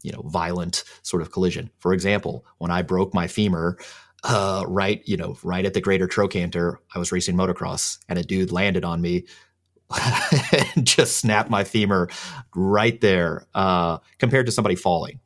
[0.08, 1.70] you know violent sort of collision.
[1.80, 3.78] For example, when I broke my femur.
[4.24, 8.24] Uh, right, you know, right at the greater trochanter, I was racing motocross, and a
[8.24, 9.26] dude landed on me
[10.76, 12.10] and just snapped my femur
[12.56, 15.20] right there uh, compared to somebody falling,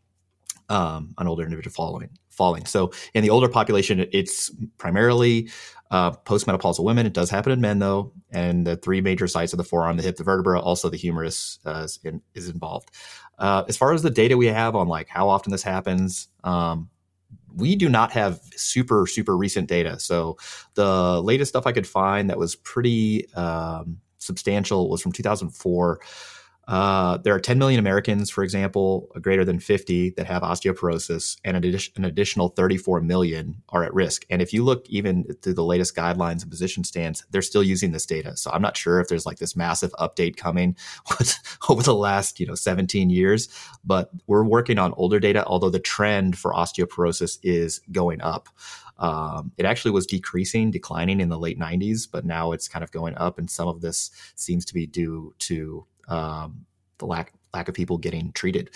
[0.70, 2.10] um, an older individual falling.
[2.30, 2.66] Falling.
[2.66, 5.50] So in the older population, it's primarily
[5.92, 7.06] uh, postmenopausal women.
[7.06, 10.04] It does happen in men though, and the three major sites of the forearm, the
[10.04, 12.90] hip, the vertebra, also the humerus uh, is, in, is, involved.
[13.42, 16.88] Uh, as far as the data we have on like how often this happens, um,
[17.56, 20.00] we do not have super super recent data.
[20.00, 20.38] So
[20.76, 26.00] the latest stuff I could find that was pretty um, substantial was from 2004.
[26.68, 31.58] Uh, there are 10 million Americans, for example, greater than 50 that have osteoporosis, and
[31.58, 34.26] an, an, additional 34 million are at risk.
[34.30, 37.92] And if you look even through the latest guidelines and position stands, they're still using
[37.92, 38.38] this data.
[38.38, 40.78] So I'm not sure if there's like this massive update coming
[41.70, 43.50] over the last you know 17 years,
[43.84, 45.44] but we're working on older data.
[45.46, 48.50] Although the trend for osteoporosis is going up.
[49.00, 52.92] Um, it actually was decreasing, declining in the late 90s, but now it's kind of
[52.92, 53.40] going up.
[53.40, 56.66] And some of this seems to be due to um,
[56.98, 58.70] the lack lack of people getting treated.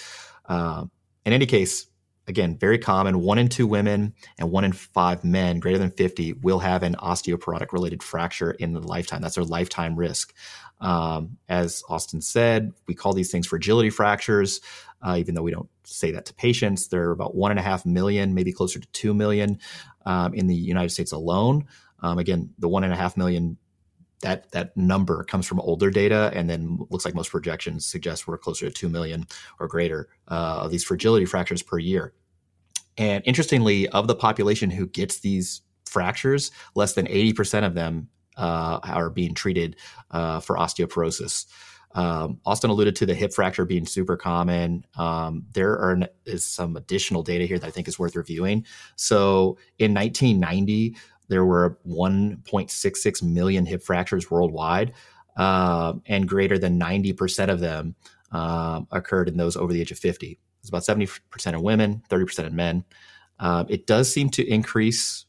[0.47, 0.85] Uh,
[1.25, 1.87] in any case,
[2.27, 3.21] again, very common.
[3.21, 6.95] One in two women and one in five men greater than 50 will have an
[6.95, 9.21] osteoporotic related fracture in the lifetime.
[9.21, 10.33] That's their lifetime risk.
[10.81, 14.61] Um, as Austin said, we call these things fragility fractures,
[15.01, 16.87] uh, even though we don't say that to patients.
[16.87, 19.59] There are about one and a half million, maybe closer to two million
[20.05, 21.65] um, in the United States alone.
[22.01, 23.57] Um, again, the one and a half million
[24.21, 28.37] that that number comes from older data, and then looks like most projections suggest we're
[28.37, 29.25] closer to two million
[29.59, 32.13] or greater uh, of these fragility fractures per year.
[32.97, 38.09] And interestingly, of the population who gets these fractures, less than eighty percent of them
[38.37, 39.77] uh, are being treated
[40.11, 41.45] uh, for osteoporosis.
[41.95, 44.85] Um, Austin alluded to the hip fracture being super common.
[44.97, 48.65] Um, there are is some additional data here that I think is worth reviewing.
[48.97, 54.93] So in 1990, there were 1.66 million hip fractures worldwide,
[55.37, 57.95] uh, and greater than 90% of them
[58.31, 60.39] uh, occurred in those over the age of 50.
[60.59, 61.19] It's about 70%
[61.53, 62.83] of women, 30% of men.
[63.39, 65.25] Uh, it does seem to increase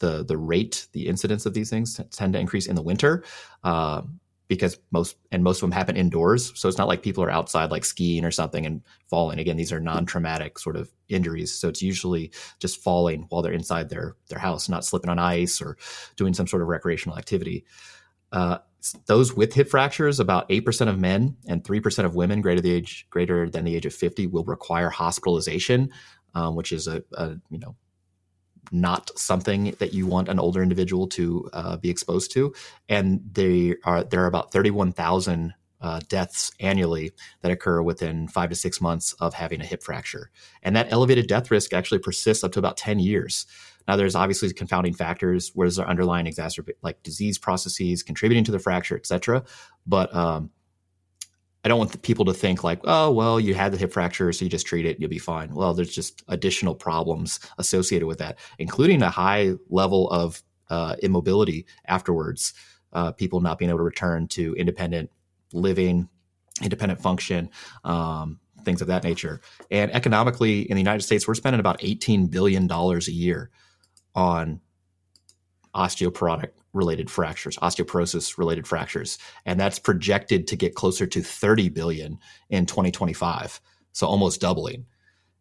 [0.00, 3.24] the the rate, the incidence of these things tend to increase in the winter.
[3.64, 4.02] Uh,
[4.48, 6.52] because most and most of them happen indoors.
[6.58, 9.38] So it's not like people are outside like skiing or something and falling.
[9.38, 11.52] Again, these are non-traumatic sort of injuries.
[11.54, 15.60] So it's usually just falling while they're inside their their house, not slipping on ice
[15.60, 15.76] or
[16.16, 17.64] doing some sort of recreational activity.
[18.32, 18.58] Uh,
[19.06, 22.60] those with hip fractures, about eight percent of men and three percent of women greater
[22.60, 25.90] the age greater than the age of fifty will require hospitalization,
[26.34, 27.76] um, which is a, a you know
[28.70, 32.54] not something that you want an older individual to uh, be exposed to.
[32.88, 38.28] And they are there are about thirty one thousand uh, deaths annually that occur within
[38.28, 40.30] five to six months of having a hip fracture,
[40.62, 43.46] and that elevated death risk actually persists up to about ten years.
[43.86, 48.58] Now, there's obviously confounding factors, where there's underlying exacerbate like disease processes contributing to the
[48.58, 49.44] fracture, et cetera.
[49.86, 50.50] But um,
[51.64, 54.44] I don't want people to think like, oh, well, you had the hip fracture, so
[54.44, 55.52] you just treat it, you'll be fine.
[55.54, 61.66] Well, there's just additional problems associated with that, including a high level of uh, immobility
[61.86, 62.54] afterwards.
[62.92, 65.10] Uh, people not being able to return to independent
[65.52, 66.08] living,
[66.62, 67.50] independent function,
[67.84, 69.40] um, things of that nature.
[69.70, 73.50] And economically, in the United States, we're spending about $18 billion a year
[74.14, 74.60] on
[75.74, 82.18] osteoporotic related fractures, osteoporosis related fractures, and that's projected to get closer to 30 billion
[82.48, 83.60] in 2025,
[83.92, 84.86] so almost doubling.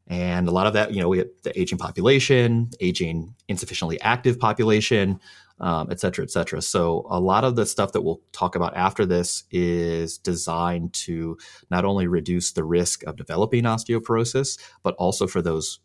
[0.07, 4.39] And a lot of that, you know, we have the aging population, aging insufficiently active
[4.39, 5.19] population,
[5.59, 6.61] um, et cetera, et cetera.
[6.61, 11.37] So a lot of the stuff that we'll talk about after this is designed to
[11.69, 15.79] not only reduce the risk of developing osteoporosis, but also for those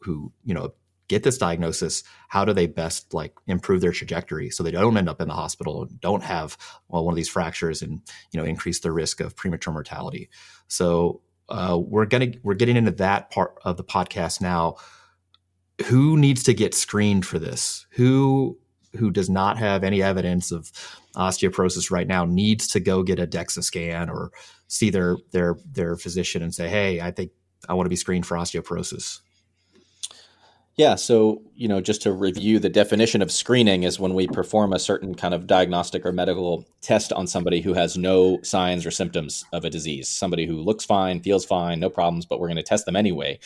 [0.00, 0.72] who, you know,
[1.08, 5.08] get this diagnosis, how do they best like improve their trajectory so they don't end
[5.08, 6.56] up in the hospital, don't have
[6.88, 10.28] well, one of these fractures, and you know increase the risk of premature mortality.
[10.68, 14.76] So uh, we're gonna we're getting into that part of the podcast now.
[15.86, 17.86] Who needs to get screened for this?
[17.90, 18.58] Who
[18.96, 20.70] who does not have any evidence of
[21.14, 24.30] osteoporosis right now needs to go get a DEXA scan or
[24.66, 27.32] see their their their physician and say, "Hey, I think
[27.68, 29.20] I want to be screened for osteoporosis."
[30.78, 34.72] Yeah, so you know, just to review, the definition of screening is when we perform
[34.72, 38.92] a certain kind of diagnostic or medical test on somebody who has no signs or
[38.92, 42.58] symptoms of a disease, somebody who looks fine, feels fine, no problems, but we're going
[42.58, 43.40] to test them anyway,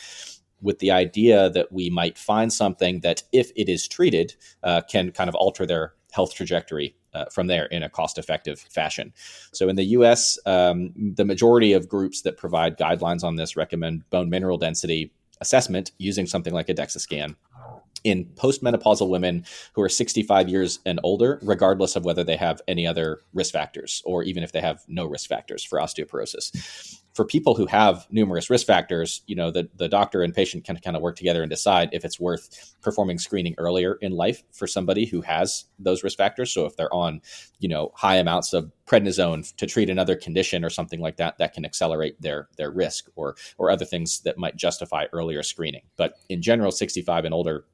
[0.61, 5.11] with the idea that we might find something that, if it is treated, uh, can
[5.11, 9.11] kind of alter their health trajectory uh, from there in a cost effective fashion.
[9.53, 14.09] So in the US, um, the majority of groups that provide guidelines on this recommend
[14.11, 17.37] bone mineral density assessment using something like a DEXA scan
[18.05, 22.87] in postmenopausal women who are 65 years and older, regardless of whether they have any
[22.87, 27.55] other risk factors or even if they have no risk factors for osteoporosis for people
[27.55, 31.03] who have numerous risk factors, you know, the, the doctor and patient can kind of
[31.03, 35.21] work together and decide if it's worth performing screening earlier in life for somebody who
[35.21, 36.53] has those risk factors.
[36.53, 37.21] So if they're on,
[37.59, 41.53] you know, high amounts of prednisone to treat another condition or something like that, that
[41.53, 45.83] can accelerate their their risk or or other things that might justify earlier screening.
[45.97, 47.65] But in general, 65 and older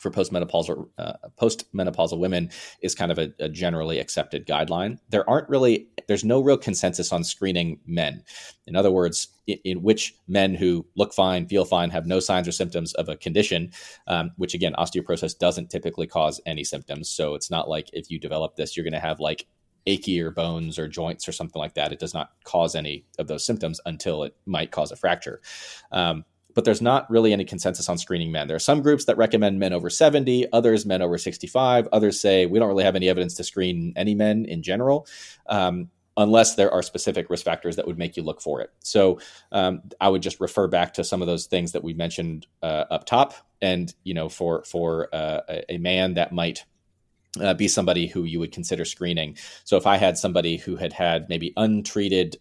[0.00, 4.98] for postmenopausal uh, postmenopausal women is kind of a, a, generally accepted guideline.
[5.10, 8.24] There aren't really there's no real consensus on screening men.
[8.66, 12.48] In other words, in, in which men who look fine, feel fine, have no signs
[12.48, 13.72] or symptoms of a condition,
[14.06, 17.08] um, which again osteoporosis doesn't typically cause any symptoms.
[17.10, 19.46] So it's not like if you develop this, you're going to have like
[19.86, 21.92] achy bones or joints or something like that.
[21.92, 25.40] It does not cause any of those symptoms until it might cause a fracture.
[25.92, 28.48] Um, but there's not really any consensus on screening men.
[28.48, 31.88] There are some groups that recommend men over 70, others men over 65.
[31.92, 35.06] Others say we don't really have any evidence to screen any men in general.
[35.46, 38.70] Um, unless there are specific risk factors that would make you look for it.
[38.80, 39.20] So
[39.52, 42.84] um, I would just refer back to some of those things that we mentioned uh,
[42.90, 46.64] up top, and you know, for for uh, a man that might.
[47.40, 49.36] Uh, be somebody who you would consider screening.
[49.62, 52.38] So, if I had somebody who had had maybe untreated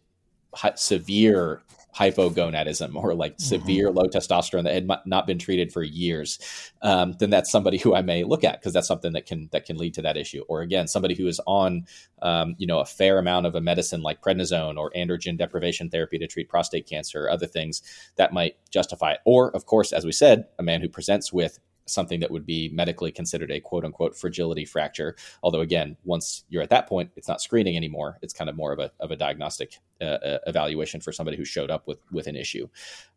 [0.74, 1.62] severe
[1.96, 3.44] hypogonadism or like mm-hmm.
[3.44, 6.40] severe low testosterone that had not been treated for years,
[6.82, 9.66] um, then that's somebody who I may look at because that's something that can that
[9.66, 10.44] can lead to that issue.
[10.48, 11.86] Or again, somebody who is on
[12.22, 16.18] um, you know a fair amount of a medicine like prednisone or androgen deprivation therapy
[16.20, 17.82] to treat prostate cancer or other things
[18.18, 19.20] that might justify it.
[19.26, 22.70] Or of course, as we said, a man who presents with something that would be
[22.70, 25.16] medically considered a quote unquote fragility fracture.
[25.44, 28.18] Although, again, once you're at that point, it's not screening anymore.
[28.22, 31.46] It's kind of more of a, of a diagnostic uh, uh, evaluation for somebody who
[31.46, 32.68] showed up with, with an issue.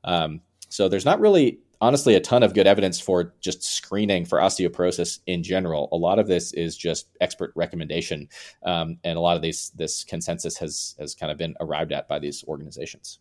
[0.04, 0.40] Um,
[0.72, 5.18] so there's not really, honestly, a ton of good evidence for just screening for osteoporosis
[5.26, 5.90] in general.
[5.92, 8.28] A lot of this is just expert recommendation,
[8.64, 12.08] um, and a lot of these this consensus has has kind of been arrived at
[12.08, 13.18] by these organizations.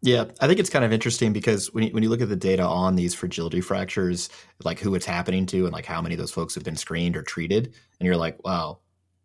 [0.00, 2.36] Yeah, I think it's kind of interesting because when you, when you look at the
[2.36, 4.28] data on these fragility fractures,
[4.62, 7.16] like who it's happening to and like how many of those folks have been screened
[7.16, 8.78] or treated, and you're like, wow,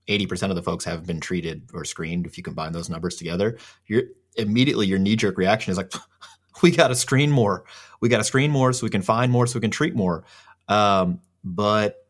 [0.09, 2.25] 80% of the folks have been treated or screened.
[2.25, 4.03] If you combine those numbers together, you're
[4.35, 5.93] immediately your knee jerk reaction is like,
[6.63, 7.65] we got to screen more.
[8.01, 10.23] We got to screen more so we can find more so we can treat more.
[10.69, 12.07] Um, but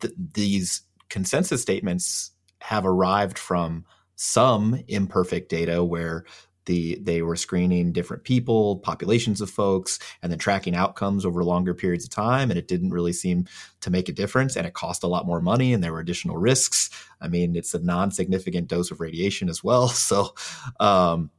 [0.00, 3.84] th- these consensus statements have arrived from
[4.16, 6.24] some imperfect data where
[6.68, 11.74] the they were screening different people, populations of folks, and then tracking outcomes over longer
[11.74, 13.46] periods of time, and it didn't really seem
[13.80, 16.36] to make a difference, and it cost a lot more money, and there were additional
[16.36, 16.90] risks.
[17.20, 20.34] I mean, it's a non-significant dose of radiation as well, so
[20.78, 21.30] um,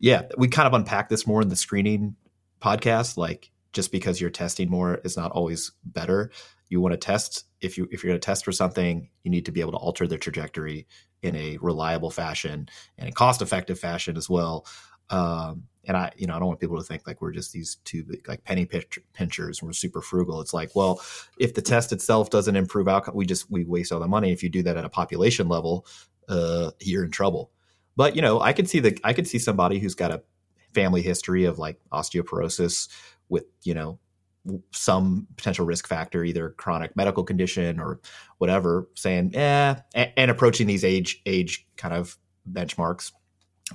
[0.00, 2.16] yeah, we kind of unpack this more in the screening
[2.60, 6.30] podcast, like just because you're testing more is not always better
[6.68, 9.46] you want to test if you if you're going to test for something you need
[9.46, 10.86] to be able to alter the trajectory
[11.24, 14.66] in a reliable fashion and a cost effective fashion as well.
[15.10, 17.76] Um, and i you know i don't want people to think like we're just these
[17.84, 18.66] two big, like penny
[19.12, 20.40] pinchers and we're super frugal.
[20.40, 21.00] It's like well
[21.38, 24.32] if the test itself doesn't improve outcome we just we waste all the money.
[24.32, 25.86] If you do that at a population level
[26.26, 27.50] uh, you're in trouble.
[27.96, 30.22] But you know i could see the i could see somebody who's got a
[30.74, 32.88] family history of like osteoporosis
[33.28, 33.98] with you know
[34.72, 38.00] some potential risk factor, either chronic medical condition or
[38.38, 42.18] whatever, saying, "eh," and, and approaching these age age kind of
[42.50, 43.12] benchmarks,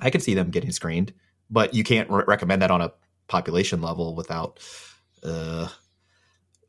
[0.00, 1.12] I could see them getting screened,
[1.50, 2.92] but you can't re- recommend that on a
[3.28, 4.60] population level without
[5.22, 5.68] uh,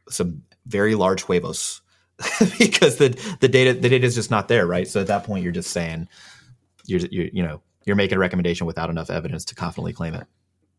[0.09, 1.81] some very large huevos
[2.59, 3.09] because the
[3.39, 4.87] the data the data is just not there, right?
[4.87, 6.07] So at that point, you're just saying
[6.85, 10.27] you're, you're you know you're making a recommendation without enough evidence to confidently claim it.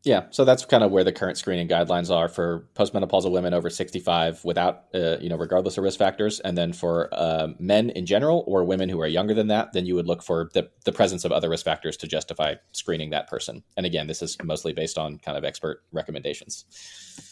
[0.05, 3.71] Yeah, so that's kind of where the current screening guidelines are for postmenopausal women over
[3.71, 6.41] 65 without, uh, you know, regardless of risk factors.
[6.41, 9.87] And then for uh, men in general or women who are younger than that, then
[9.87, 13.29] you would look for the, the presence of other risk factors to justify screening that
[13.29, 13.63] person.
[13.77, 16.65] And again, this is mostly based on kind of expert recommendations.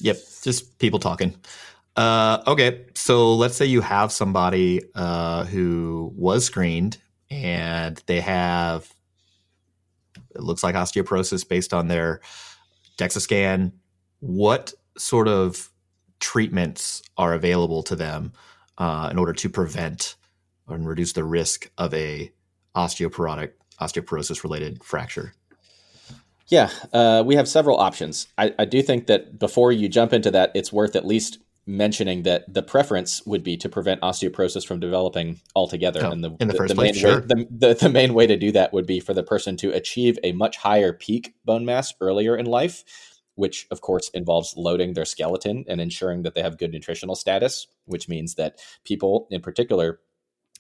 [0.01, 1.35] Yep, just people talking.
[1.97, 6.99] Uh, okay, so let's say you have somebody uh, who was screened
[7.31, 8.95] and they have,
[10.37, 12.21] it looks like osteoporosis based on their
[13.01, 13.73] DEXA scan,
[14.21, 15.71] what sort of
[16.21, 18.33] treatments are available to them
[18.79, 20.17] uh, in order to prevent
[20.69, 22.31] and reduce the risk of a
[22.77, 25.35] osteoporotic osteoporosis related fracture?
[26.49, 28.27] Yeah, uh, we have several options.
[28.37, 31.39] I, I, do think that before you jump into that, it's worth at least
[31.71, 36.05] mentioning that the preference would be to prevent osteoporosis from developing altogether.
[36.05, 37.21] Oh, and the, in the, the first the place, main sure.
[37.21, 39.71] way, the, the, the main way to do that would be for the person to
[39.71, 42.85] achieve a much higher peak bone mass earlier in life,
[43.37, 47.67] which of course involves loading their skeleton and ensuring that they have good nutritional status,
[47.87, 50.01] which means that people in particular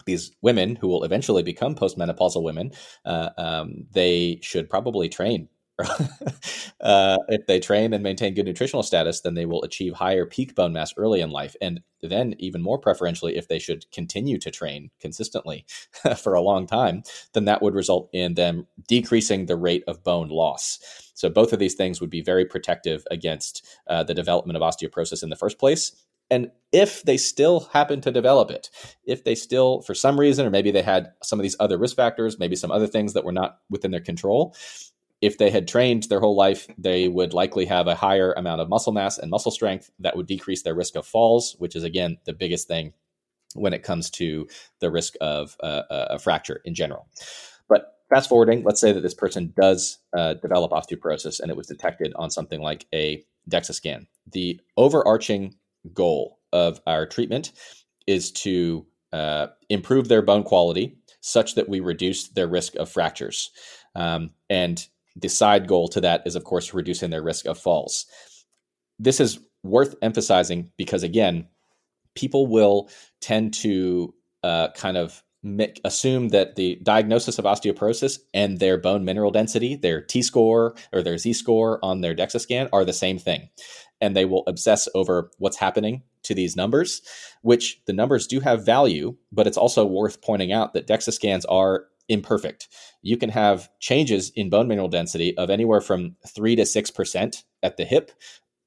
[0.06, 2.72] these women who will eventually become postmenopausal women,
[3.04, 5.48] uh, um, they should probably train
[6.80, 10.54] uh, if they train and maintain good nutritional status, then they will achieve higher peak
[10.54, 11.56] bone mass early in life.
[11.60, 15.66] And then, even more preferentially, if they should continue to train consistently
[16.16, 17.02] for a long time,
[17.34, 20.78] then that would result in them decreasing the rate of bone loss.
[21.14, 25.22] So, both of these things would be very protective against uh, the development of osteoporosis
[25.22, 25.92] in the first place.
[26.30, 28.70] And if they still happen to develop it,
[29.04, 31.96] if they still, for some reason, or maybe they had some of these other risk
[31.96, 34.54] factors, maybe some other things that were not within their control,
[35.20, 38.68] if they had trained their whole life, they would likely have a higher amount of
[38.68, 42.16] muscle mass and muscle strength that would decrease their risk of falls, which is, again,
[42.24, 42.92] the biggest thing
[43.54, 44.48] when it comes to
[44.80, 47.08] the risk of uh, a fracture in general.
[47.68, 51.66] But fast forwarding, let's say that this person does uh, develop osteoporosis and it was
[51.66, 54.06] detected on something like a DEXA scan.
[54.30, 55.56] The overarching
[55.92, 57.52] goal of our treatment
[58.06, 63.50] is to uh, improve their bone quality such that we reduce their risk of fractures.
[63.94, 64.86] Um, and
[65.20, 68.06] the side goal to that is, of course, reducing their risk of falls.
[68.98, 71.46] This is worth emphasizing because, again,
[72.14, 72.88] people will
[73.20, 79.04] tend to uh, kind of make, assume that the diagnosis of osteoporosis and their bone
[79.04, 82.92] mineral density, their T score or their Z score on their DEXA scan, are the
[82.92, 83.48] same thing.
[84.00, 87.02] And they will obsess over what's happening to these numbers,
[87.42, 91.44] which the numbers do have value, but it's also worth pointing out that DEXA scans
[91.46, 92.68] are imperfect.
[93.02, 97.76] You can have changes in bone mineral density of anywhere from 3 to 6% at
[97.76, 98.12] the hip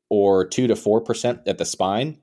[0.09, 2.19] or 2 to 4% at the spine.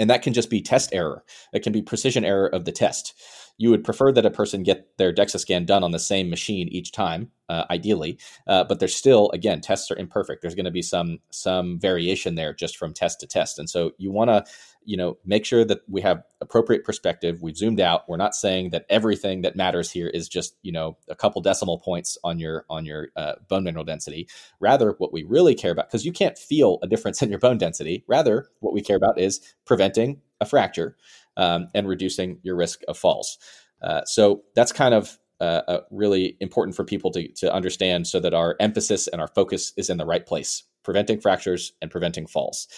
[0.00, 1.24] And that can just be test error.
[1.52, 3.14] It can be precision error of the test.
[3.58, 6.68] You would prefer that a person get their DEXA scan done on the same machine
[6.68, 10.42] each time, uh, ideally, uh, but there's still, again, tests are imperfect.
[10.42, 13.92] There's going to be some some variation there just from test to test, and so
[13.96, 14.44] you want to
[14.86, 17.42] you know make sure that we have appropriate perspective.
[17.42, 18.08] We've zoomed out.
[18.08, 21.78] We're not saying that everything that matters here is just you know a couple decimal
[21.78, 24.28] points on your on your uh, bone mineral density.
[24.60, 27.58] Rather what we really care about because you can't feel a difference in your bone
[27.58, 28.04] density.
[28.06, 30.96] Rather what we care about is preventing a fracture
[31.36, 33.38] um, and reducing your risk of falls.
[33.82, 38.32] Uh, so that's kind of uh, really important for people to, to understand so that
[38.32, 40.62] our emphasis and our focus is in the right place.
[40.82, 42.68] Preventing fractures and preventing falls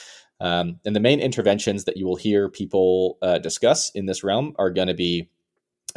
[0.41, 4.55] um, and the main interventions that you will hear people uh, discuss in this realm
[4.59, 5.29] are going to be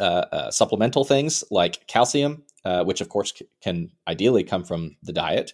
[0.00, 4.96] uh, uh, supplemental things like calcium, uh, which of course c- can ideally come from
[5.02, 5.52] the diet,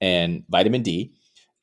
[0.00, 1.12] and vitamin D.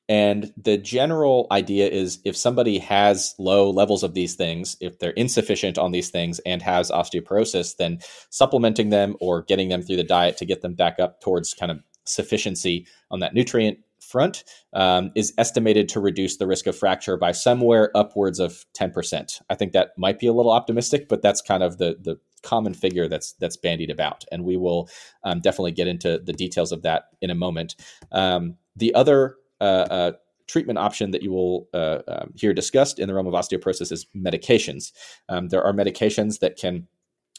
[0.09, 5.11] And the general idea is if somebody has low levels of these things, if they're
[5.11, 7.99] insufficient on these things and has osteoporosis, then
[8.29, 11.71] supplementing them or getting them through the diet to get them back up towards kind
[11.71, 14.43] of sufficiency on that nutrient front
[14.73, 19.41] um, is estimated to reduce the risk of fracture by somewhere upwards of 10%.
[19.49, 22.73] I think that might be a little optimistic, but that's kind of the, the common
[22.73, 24.23] figure that's that's bandied about.
[24.31, 24.89] And we will
[25.23, 27.75] um, definitely get into the details of that in a moment.
[28.11, 30.11] Um, the other uh, uh,
[30.47, 34.05] treatment option that you will uh, um, hear discussed in the realm of osteoporosis is
[34.15, 34.93] medications.
[35.27, 36.87] Um, there are medications that can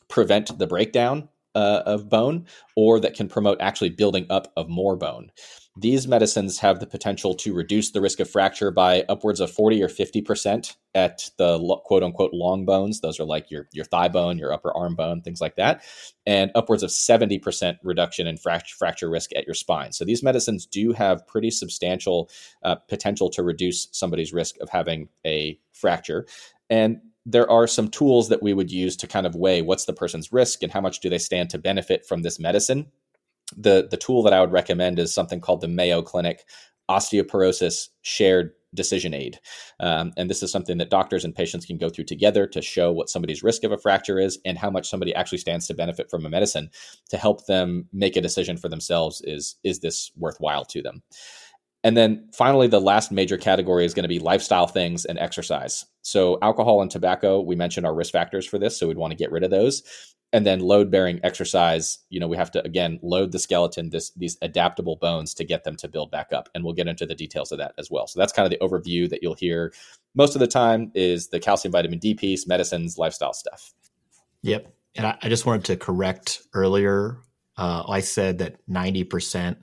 [0.09, 1.29] prevent the breakdown
[1.59, 2.47] uh, of bone
[2.77, 5.33] or that can promote actually building up of more bone.
[5.81, 9.83] These medicines have the potential to reduce the risk of fracture by upwards of 40
[9.83, 13.01] or 50% at the quote unquote long bones.
[13.01, 15.83] Those are like your, your thigh bone, your upper arm bone, things like that.
[16.27, 19.93] And upwards of 70% reduction in fracture, fracture risk at your spine.
[19.93, 22.31] So these medicines do have pretty substantial
[22.63, 26.27] uh, potential to reduce somebody's risk of having a fracture.
[26.71, 27.01] And
[27.31, 30.33] there are some tools that we would use to kind of weigh what's the person's
[30.33, 32.87] risk and how much do they stand to benefit from this medicine
[33.57, 36.45] the the tool that I would recommend is something called the Mayo Clinic
[36.91, 39.41] Osteoporosis Shared decision aid.
[39.81, 42.93] Um, and this is something that doctors and patients can go through together to show
[42.93, 46.11] what somebody's risk of a fracture is and how much somebody actually stands to benefit
[46.11, 46.69] from a medicine
[47.09, 51.03] to help them make a decision for themselves is is this worthwhile to them.
[51.85, 55.85] And then finally, the last major category is going to be lifestyle things and exercise.
[56.03, 58.77] So, alcohol and tobacco, we mentioned our risk factors for this.
[58.77, 59.83] So, we'd want to get rid of those
[60.33, 64.11] and then load bearing exercise you know we have to again load the skeleton this
[64.13, 67.15] these adaptable bones to get them to build back up and we'll get into the
[67.15, 69.73] details of that as well so that's kind of the overview that you'll hear
[70.15, 73.73] most of the time is the calcium vitamin d piece medicines lifestyle stuff
[74.43, 77.19] yep and i, I just wanted to correct earlier
[77.57, 79.57] uh, i said that 90%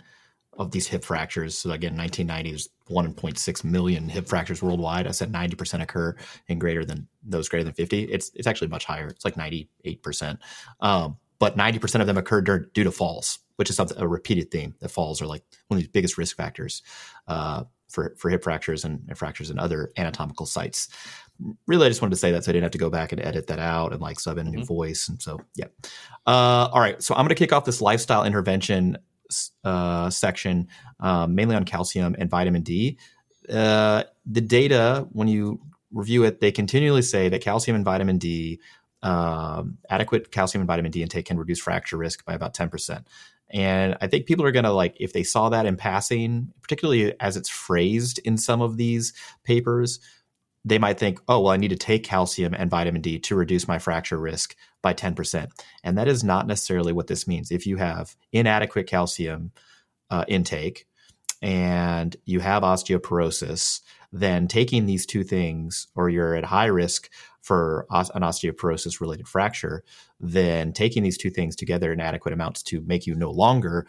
[0.58, 5.08] of these hip fractures so again 1990 there's 1.6 million hip fractures worldwide.
[5.08, 6.16] I said 90% occur
[6.47, 8.03] in greater than those greater than 50.
[8.03, 9.08] It's it's actually much higher.
[9.08, 10.38] It's like 98%.
[10.82, 14.76] Um, but 90% of them occur due to falls, which is something, a repeated theme
[14.80, 16.82] that falls are like one of the biggest risk factors
[17.28, 20.88] uh, for, for hip fractures and, and fractures in other anatomical sites.
[21.68, 23.20] Really, I just wanted to say that so I didn't have to go back and
[23.20, 24.66] edit that out and like sub in a new mm-hmm.
[24.66, 25.10] voice.
[25.10, 25.66] And so, yeah.
[26.26, 27.01] Uh, all right.
[27.03, 28.97] So I'm going to kick off this lifestyle intervention
[29.64, 30.68] uh, section,
[31.00, 32.98] um, mainly on calcium and vitamin D.
[33.50, 35.62] Uh, the data, when you
[35.92, 38.60] review it, they continually say that calcium and vitamin D,
[39.04, 43.06] um, adequate calcium and vitamin D intake can reduce fracture risk by about 10%.
[43.52, 47.14] And I think people are going to like, if they saw that in passing, particularly
[47.20, 49.14] as it's phrased in some of these
[49.44, 50.00] papers,
[50.66, 53.68] they might think, oh, well, I need to take calcium and vitamin D to reduce
[53.68, 55.47] my fracture risk by 10%.
[55.84, 57.51] And that is not necessarily what this means.
[57.51, 59.51] If you have inadequate calcium
[60.09, 60.88] uh, intake
[61.41, 67.11] and you have osteoporosis, then taking these two things, or you're at high risk
[67.41, 69.84] for an osteoporosis related fracture,
[70.20, 73.86] then taking these two things together in adequate amounts to make you no longer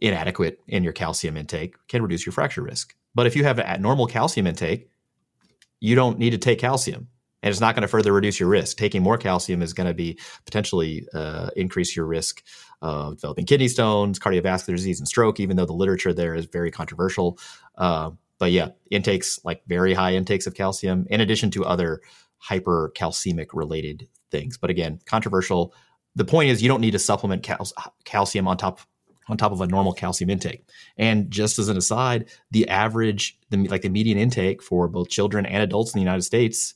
[0.00, 2.94] inadequate in your calcium intake can reduce your fracture risk.
[3.16, 4.90] But if you have a normal calcium intake,
[5.84, 7.08] you don't need to take calcium
[7.42, 8.78] and it's not going to further reduce your risk.
[8.78, 12.42] Taking more calcium is going to be potentially uh, increase your risk
[12.80, 15.38] of developing kidney stones, cardiovascular disease, and stroke.
[15.38, 17.38] Even though the literature there is very controversial,
[17.76, 22.00] uh, but yeah, intakes like very high intakes of calcium, in addition to other
[22.48, 24.56] hypercalcemic related things.
[24.56, 25.74] But again, controversial.
[26.16, 27.68] The point is, you don't need to supplement cal-
[28.06, 28.80] calcium on top
[29.28, 30.64] on top of a normal calcium intake.
[30.96, 35.46] And just as an aside, the average, the, like the median intake for both children
[35.46, 36.74] and adults in the United States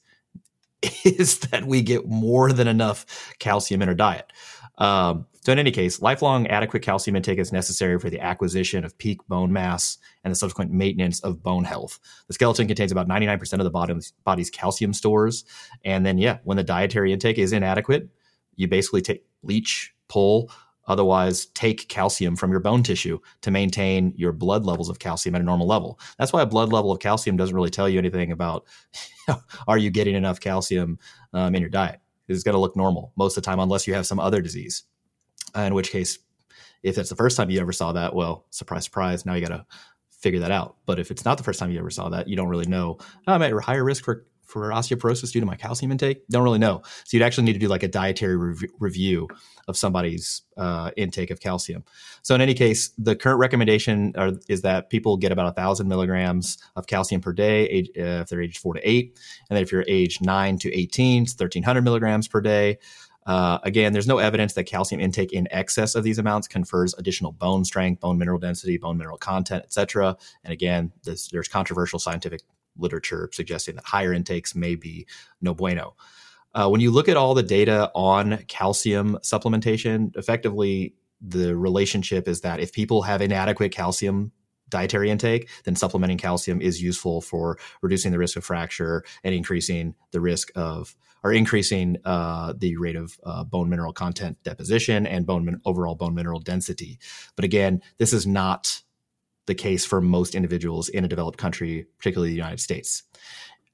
[1.05, 4.33] is that we get more than enough calcium in our diet.
[4.79, 8.97] Um, so, in any case, lifelong adequate calcium intake is necessary for the acquisition of
[8.99, 11.99] peak bone mass and the subsequent maintenance of bone health.
[12.27, 15.45] The skeleton contains about 99% of the body's, body's calcium stores.
[15.85, 18.09] And then, yeah, when the dietary intake is inadequate,
[18.57, 20.51] you basically take leach, pull,
[20.89, 25.41] otherwise take calcium from your bone tissue to maintain your blood levels of calcium at
[25.41, 26.01] a normal level.
[26.19, 28.67] That's why a blood level of calcium doesn't really tell you anything about
[29.69, 30.99] are you getting enough calcium
[31.33, 32.01] um, in your diet.
[32.27, 34.85] It's going to look normal most of the time, unless you have some other disease.
[35.57, 36.19] Uh, in which case,
[36.83, 39.57] if that's the first time you ever saw that, well, surprise, surprise, now you got
[39.57, 39.67] to
[40.11, 40.77] figure that out.
[40.85, 42.99] But if it's not the first time you ever saw that, you don't really know.
[43.27, 46.27] Oh, I'm at a higher risk for for osteoporosis due to my calcium intake?
[46.29, 46.83] Don't really know.
[47.05, 49.29] So you'd actually need to do like a dietary rev- review
[49.69, 51.85] of somebody's uh, intake of calcium.
[52.23, 55.89] So in any case, the current recommendation are, is that people get about a thousand
[55.89, 59.19] milligrams of calcium per day age, uh, if they're aged four to eight,
[59.49, 62.79] and then if you're age nine to eighteen, it's thirteen hundred milligrams per day.
[63.29, 67.31] Uh, again, there's no evidence that calcium intake in excess of these amounts confers additional
[67.31, 70.17] bone strength, bone mineral density, bone mineral content, etc.
[70.45, 72.41] And again, this, there's controversial scientific
[72.79, 75.07] literature suggesting that higher intakes may be
[75.41, 75.95] no bueno.
[76.55, 82.41] Uh, when you look at all the data on calcium supplementation, effectively the relationship is
[82.41, 84.33] that if people have inadequate calcium
[84.69, 89.95] dietary intake, then supplementing calcium is useful for reducing the risk of fracture and increasing
[90.13, 95.27] the risk of or increasing uh, the rate of uh, bone mineral content deposition and
[95.27, 96.99] bone min- overall bone mineral density.
[97.35, 98.83] But again, this is not
[99.49, 103.03] the case for most individuals in a developed country, particularly the United States.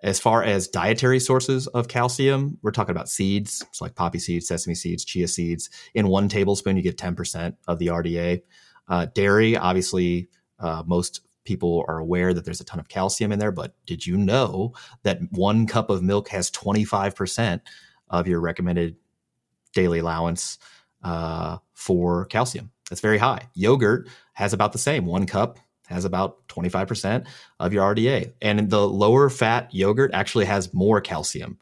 [0.02, 4.74] As far as dietary sources of calcium, we're talking about seeds, like poppy seeds, sesame
[4.74, 5.70] seeds, chia seeds.
[5.94, 8.42] In one tablespoon, you get 10% of the RDA.
[8.86, 13.38] Uh, dairy, obviously, uh, most people are aware that there's a ton of calcium in
[13.38, 17.60] there, but did you know that one cup of milk has 25%
[18.10, 18.96] of your recommended
[19.72, 20.58] daily allowance
[21.02, 22.70] uh, for calcium?
[22.90, 23.48] That's very high.
[23.54, 25.06] Yogurt has about the same.
[25.06, 27.26] One cup has about 25%
[27.60, 28.32] of your RDA.
[28.40, 31.58] And the lower fat yogurt actually has more calcium.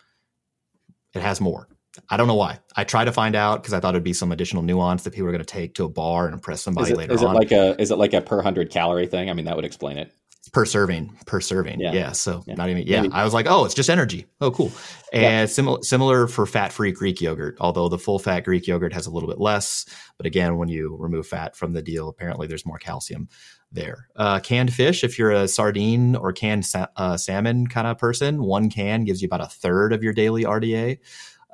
[1.14, 1.68] It has more.
[2.08, 2.58] I don't know why.
[2.74, 5.28] I tried to find out because I thought it'd be some additional nuance that people
[5.28, 7.34] are going to take to a bar and impress somebody is it, later is on.
[7.36, 9.28] it like a is it like a per hundred calorie thing?
[9.28, 10.10] I mean, that would explain it.
[10.52, 11.80] per serving, per serving.
[11.80, 11.92] Yeah.
[11.92, 12.12] Yeah.
[12.12, 12.54] so Yeah.
[12.54, 12.86] not even.
[12.86, 13.02] Yeah.
[13.02, 13.12] Maybe.
[13.12, 14.24] I was like, oh, it's just energy.
[14.40, 14.72] Oh, cool.
[15.12, 15.44] And Yeah.
[15.46, 17.58] similar similar for fat free Greek yogurt.
[17.60, 19.84] Although the full fat Greek yogurt has a little bit less,
[20.16, 23.28] but again, when you remove fat from the deal, apparently there's more calcium
[23.72, 24.08] there.
[24.16, 28.42] Uh, canned fish, if you're a sardine or canned sa- uh, salmon kind of person,
[28.42, 30.98] one can gives you about a third of your daily RDA.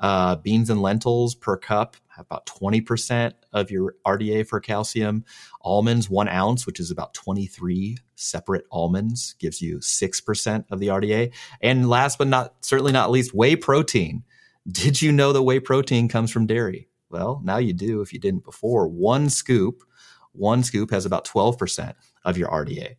[0.00, 5.24] Uh, beans and lentils per cup have about 20% of your RDA for calcium.
[5.62, 11.32] Almonds, one ounce, which is about 23 separate almonds, gives you 6% of the RDA.
[11.60, 14.24] And last but not certainly not least, whey protein.
[14.70, 16.88] Did you know that whey protein comes from dairy?
[17.10, 18.86] Well, now you do if you didn't before.
[18.86, 19.82] One scoop,
[20.32, 21.94] one scoop has about 12%
[22.28, 22.96] of your RDA.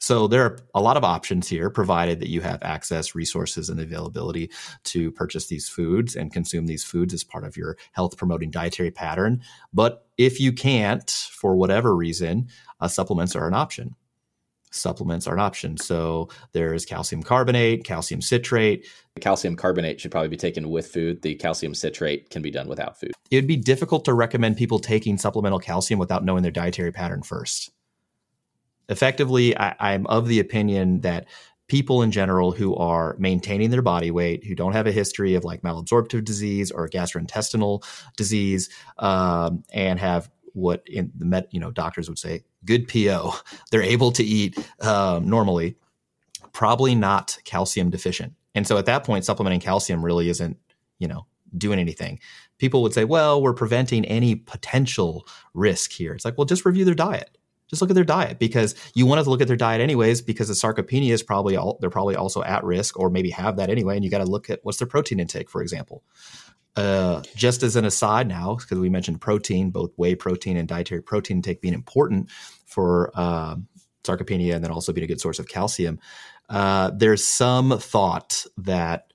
[0.00, 3.80] So there are a lot of options here, provided that you have access, resources, and
[3.80, 4.50] availability
[4.84, 8.92] to purchase these foods and consume these foods as part of your health promoting dietary
[8.92, 9.42] pattern.
[9.72, 12.48] But if you can't, for whatever reason,
[12.80, 13.96] uh, supplements are an option.
[14.70, 15.76] Supplements are an option.
[15.78, 18.86] So there's calcium carbonate, calcium citrate.
[19.14, 21.22] The calcium carbonate should probably be taken with food.
[21.22, 23.12] The calcium citrate can be done without food.
[23.30, 27.22] It would be difficult to recommend people taking supplemental calcium without knowing their dietary pattern
[27.22, 27.70] first.
[28.88, 31.26] Effectively, I, I'm of the opinion that
[31.68, 35.44] people in general who are maintaining their body weight, who don't have a history of
[35.44, 37.84] like malabsorptive disease or gastrointestinal
[38.16, 43.34] disease, um, and have what in the med, you know doctors would say good PO,
[43.70, 45.76] they're able to eat um, normally,
[46.52, 48.32] probably not calcium deficient.
[48.54, 50.56] And so at that point, supplementing calcium really isn't
[50.98, 51.26] you know
[51.56, 52.18] doing anything.
[52.58, 56.12] People would say, well, we're preventing any potential risk here.
[56.12, 57.37] It's like, well, just review their diet
[57.68, 60.48] just look at their diet because you want to look at their diet anyways because
[60.48, 63.94] the sarcopenia is probably all, they're probably also at risk or maybe have that anyway
[63.94, 66.02] and you got to look at what's their protein intake for example.
[66.76, 71.02] Uh, just as an aside now because we mentioned protein both whey protein and dietary
[71.02, 72.30] protein intake being important
[72.66, 73.56] for uh,
[74.04, 75.98] sarcopenia and then also being a good source of calcium
[76.50, 79.12] uh, there's some thought that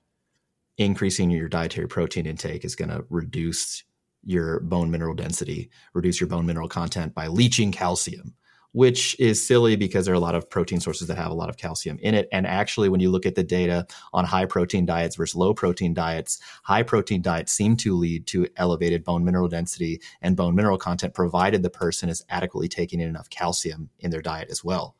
[0.76, 3.82] increasing your dietary protein intake is going to reduce
[4.24, 8.34] your bone mineral density reduce your bone mineral content by leaching calcium
[8.74, 11.48] which is silly because there are a lot of protein sources that have a lot
[11.48, 12.28] of calcium in it.
[12.32, 15.94] And actually, when you look at the data on high protein diets versus low protein
[15.94, 20.76] diets, high protein diets seem to lead to elevated bone mineral density and bone mineral
[20.76, 24.96] content, provided the person is adequately taking in enough calcium in their diet as well.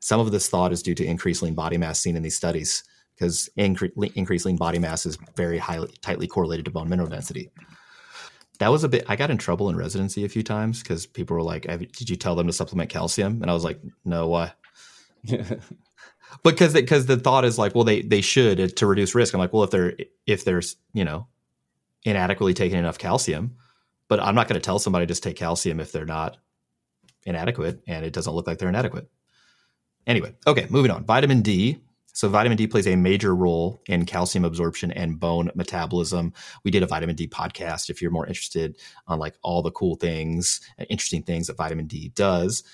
[0.00, 2.84] Some of this thought is due to increased lean body mass seen in these studies
[3.14, 7.50] because incre- increased lean body mass is very highly tightly correlated to bone mineral density
[8.58, 11.36] that was a bit i got in trouble in residency a few times because people
[11.36, 13.42] were like did you tell them to supplement calcium?
[13.42, 14.52] And i was like no why?
[16.42, 19.34] Because because the thought is like well they they should uh, to reduce risk.
[19.34, 19.94] I'm like well if they're
[20.26, 21.28] if there's you know
[22.04, 23.56] inadequately taking enough calcium
[24.08, 26.36] but i'm not going to tell somebody to just take calcium if they're not
[27.24, 29.08] inadequate and it doesn't look like they're inadequate.
[30.06, 31.04] Anyway okay moving on.
[31.04, 31.78] Vitamin d
[32.16, 36.32] so vitamin D plays a major role in calcium absorption and bone metabolism.
[36.64, 39.96] We did a vitamin D podcast if you're more interested on like all the cool
[39.96, 42.64] things and interesting things that vitamin D does.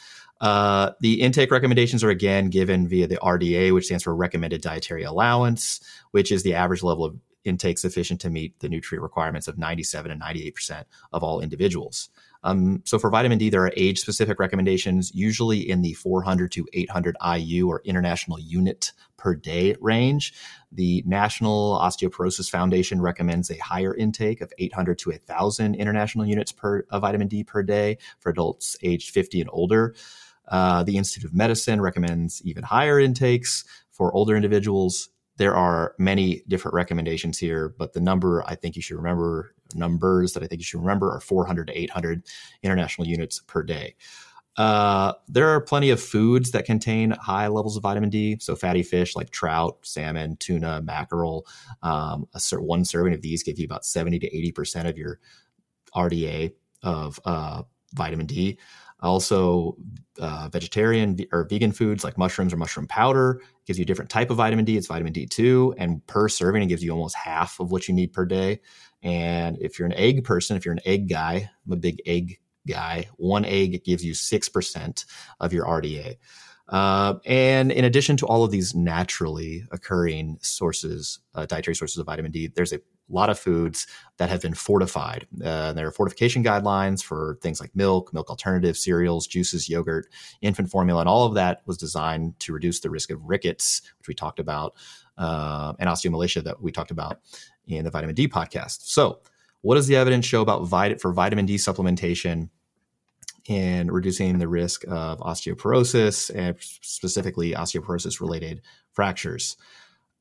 [0.40, 5.02] Uh, the intake recommendations are again given via the RDA, which stands for recommended dietary
[5.02, 5.80] allowance,
[6.12, 10.12] which is the average level of intake sufficient to meet the nutrient requirements of 97
[10.12, 12.10] and 98% of all individuals.
[12.44, 16.66] Um, so for vitamin D, there are age specific recommendations, usually in the 400 to
[16.72, 20.34] 800 IU or international unit per day range.
[20.72, 26.84] The National Osteoporosis Foundation recommends a higher intake of 800 to 1,000 international units per
[26.90, 29.94] vitamin D per day for adults aged 50 and older.
[30.48, 35.08] Uh, the Institute of Medicine recommends even higher intakes for older individuals.
[35.36, 40.32] There are many different recommendations here, but the number I think you should remember, numbers
[40.32, 42.26] that I think you should remember are 400 to 800
[42.62, 43.94] international units per day.
[44.56, 48.36] Uh, there are plenty of foods that contain high levels of vitamin D.
[48.40, 51.46] So fatty fish like trout, salmon, tuna, mackerel.
[51.82, 55.20] Um, a one serving of these gives you about 70 to 80% of your
[55.94, 56.52] RDA
[56.82, 57.62] of uh,
[57.94, 58.58] vitamin D.
[59.00, 59.76] Also,
[60.20, 64.30] uh, vegetarian or vegan foods like mushrooms or mushroom powder gives you a different type
[64.30, 64.76] of vitamin D.
[64.76, 68.12] It's vitamin D2, and per serving, it gives you almost half of what you need
[68.12, 68.60] per day.
[69.02, 72.38] And if you're an egg person, if you're an egg guy, I'm a big egg
[72.66, 75.04] guy, one egg gives you 6%
[75.40, 76.16] of your RDA.
[76.68, 82.06] Uh, and in addition to all of these naturally occurring sources, uh, dietary sources of
[82.06, 83.86] vitamin D, there's a lot of foods
[84.16, 85.26] that have been fortified.
[85.44, 90.06] Uh, there are fortification guidelines for things like milk, milk alternatives, cereals, juices, yogurt,
[90.40, 94.08] infant formula, and all of that was designed to reduce the risk of rickets, which
[94.08, 94.74] we talked about,
[95.18, 97.20] uh, and osteomalacia that we talked about
[97.66, 98.82] in the vitamin D podcast.
[98.82, 99.20] So,
[99.60, 102.50] what does the evidence show about vit- for vitamin D supplementation
[103.46, 109.56] in reducing the risk of osteoporosis and specifically osteoporosis related fractures?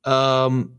[0.06, 0.78] Um,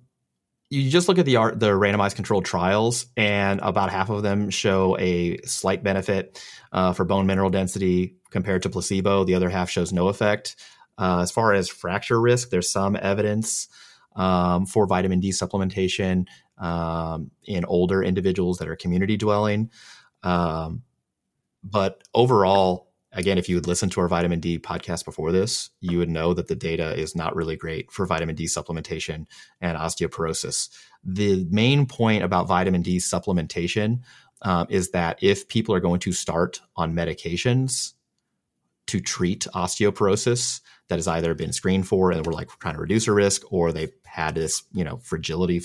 [0.70, 4.96] you just look at the the randomized controlled trials, and about half of them show
[4.98, 6.42] a slight benefit
[6.72, 9.24] uh, for bone mineral density compared to placebo.
[9.24, 10.56] The other half shows no effect.
[10.96, 13.68] Uh, as far as fracture risk, there's some evidence
[14.16, 16.26] um, for vitamin D supplementation
[16.62, 19.70] um, in older individuals that are community dwelling.
[20.22, 20.84] Um,
[21.62, 25.98] but overall, again, if you would listen to our vitamin D podcast before this, you
[25.98, 29.26] would know that the data is not really great for vitamin D supplementation
[29.60, 30.70] and osteoporosis.
[31.04, 34.00] The main point about vitamin D supplementation
[34.42, 37.94] um, is that if people are going to start on medications
[38.86, 43.08] to treat osteoporosis that has either been screened for and we're like trying to reduce
[43.08, 45.60] a risk, or they've had this, you know, fragility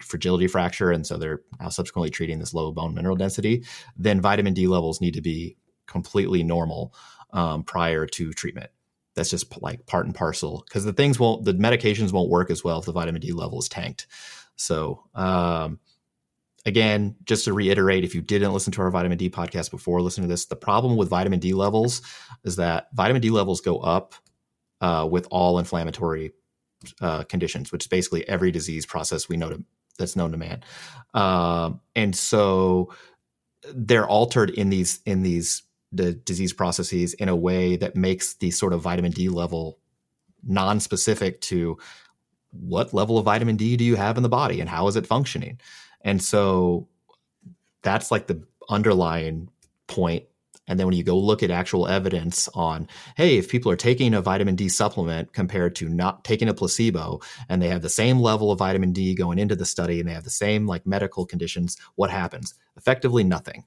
[0.00, 3.64] fragility fracture, and so they're now subsequently treating this low bone mineral density,
[3.96, 5.56] then vitamin D levels need to be
[5.86, 6.94] completely normal
[7.32, 8.70] um, prior to treatment.
[9.14, 12.62] That's just like part and parcel because the things won't, the medications won't work as
[12.62, 14.06] well if the vitamin D level is tanked.
[14.56, 15.80] So, um,
[16.66, 20.28] again, just to reiterate, if you didn't listen to our vitamin D podcast before listening
[20.28, 22.02] to this, the problem with vitamin D levels
[22.44, 24.14] is that vitamin D levels go up
[24.80, 26.32] uh, with all inflammatory
[27.00, 29.64] uh, conditions, which is basically every disease process we know to,
[29.98, 30.62] that's known to man.
[31.14, 32.92] Um, and so
[33.74, 38.50] they're altered in these in these the disease processes in a way that makes the
[38.50, 39.78] sort of vitamin D level
[40.46, 41.78] non-specific to
[42.50, 45.06] what level of vitamin D do you have in the body and how is it
[45.06, 45.58] functioning.
[46.02, 46.88] And so
[47.82, 49.48] that's like the underlying
[49.86, 50.24] point.
[50.68, 54.14] And then when you go look at actual evidence on, hey, if people are taking
[54.14, 58.20] a vitamin D supplement compared to not taking a placebo, and they have the same
[58.20, 61.26] level of vitamin D going into the study and they have the same like medical
[61.26, 62.54] conditions, what happens?
[62.76, 63.64] Effectively nothing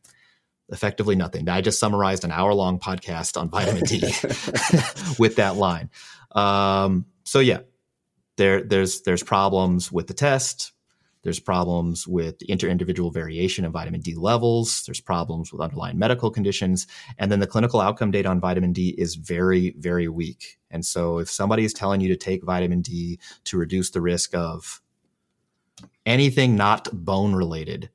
[0.71, 1.49] effectively nothing.
[1.49, 3.99] I just summarized an hour long podcast on vitamin D
[5.19, 5.89] with that line.
[6.31, 7.59] Um, so yeah,
[8.37, 10.71] there there's there's problems with the test.
[11.24, 14.84] There's problems with the inter-individual variation in vitamin D levels.
[14.86, 16.88] There's problems with underlying medical conditions.
[17.17, 20.57] And then the clinical outcome data on vitamin D is very, very weak.
[20.72, 24.34] And so if somebody is telling you to take vitamin D to reduce the risk
[24.34, 24.82] of
[26.05, 27.89] anything not bone related,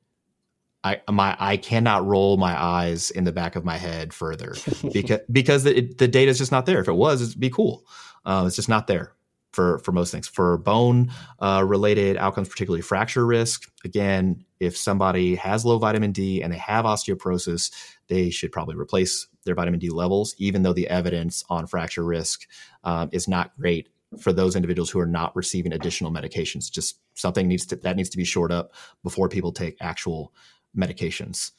[0.83, 4.55] I my I cannot roll my eyes in the back of my head further
[4.93, 6.79] because because it, the data is just not there.
[6.79, 7.85] If it was, it'd be cool.
[8.25, 9.16] Uh, it's just not there
[9.53, 10.27] for for most things.
[10.27, 16.41] For bone uh, related outcomes, particularly fracture risk, again, if somebody has low vitamin D
[16.41, 17.71] and they have osteoporosis,
[18.07, 22.47] they should probably replace their vitamin D levels, even though the evidence on fracture risk
[22.83, 23.89] um, is not great
[24.19, 26.71] for those individuals who are not receiving additional medications.
[26.71, 28.73] Just something needs to that needs to be shored up
[29.03, 30.33] before people take actual
[30.77, 31.51] medications.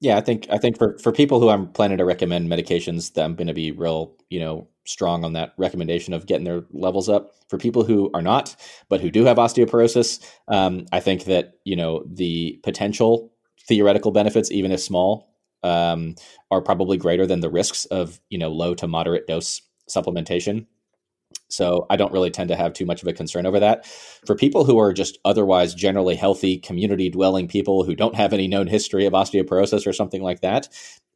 [0.00, 3.24] Yeah, I think I think for for people who I'm planning to recommend medications, that
[3.24, 7.08] I'm going to be real, you know, strong on that recommendation of getting their levels
[7.08, 7.32] up.
[7.48, 8.54] For people who are not,
[8.88, 13.32] but who do have osteoporosis, um, I think that you know the potential
[13.66, 16.14] theoretical benefits, even if small, um,
[16.50, 20.66] are probably greater than the risks of you know low to moderate dose supplementation.
[21.50, 23.86] So I don't really tend to have too much of a concern over that.
[24.26, 28.48] For people who are just otherwise generally healthy, community dwelling people who don't have any
[28.48, 30.68] known history of osteoporosis or something like that,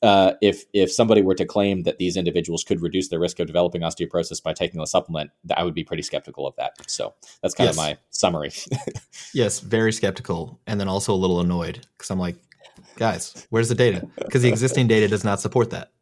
[0.02, 3.46] uh, if if somebody were to claim that these individuals could reduce their risk of
[3.46, 6.72] developing osteoporosis by taking a supplement, I would be pretty skeptical of that.
[6.90, 7.74] So that's kind yes.
[7.74, 8.50] of my summary.
[9.34, 12.36] yes, very skeptical, and then also a little annoyed because I'm like,
[12.96, 14.06] guys, where's the data?
[14.18, 15.92] Because the existing data does not support that.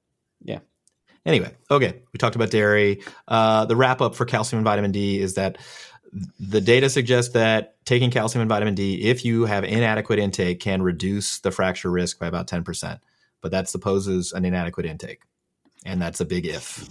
[0.43, 0.59] Yeah.
[1.25, 3.01] Anyway, okay, we talked about dairy.
[3.29, 5.59] Uh, the wrap up for calcium and vitamin D is that
[6.41, 10.83] the data suggests that taking calcium and vitamin D, if you have inadequate intake, can
[10.83, 12.99] reduce the fracture risk by about 10%.
[13.41, 15.23] But that supposes an inadequate intake.
[15.85, 16.89] And that's a big if.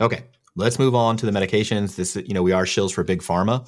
[0.00, 0.24] Okay,
[0.56, 1.96] let's move on to the medications.
[1.96, 3.66] This, you know, we are shills for big pharma.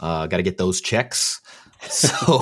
[0.00, 1.40] Uh, Got to get those checks.
[1.88, 2.38] So,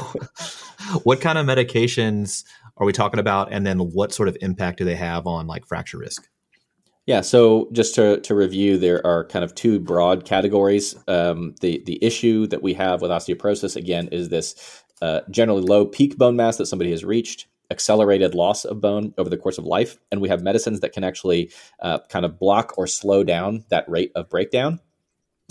[1.02, 2.44] what kind of medications
[2.76, 3.50] are we talking about?
[3.50, 6.28] And then what sort of impact do they have on like fracture risk?
[7.10, 10.94] Yeah, so just to, to review, there are kind of two broad categories.
[11.08, 15.86] Um, the the issue that we have with osteoporosis again is this uh, generally low
[15.86, 19.64] peak bone mass that somebody has reached, accelerated loss of bone over the course of
[19.64, 21.50] life, and we have medicines that can actually
[21.82, 24.78] uh, kind of block or slow down that rate of breakdown.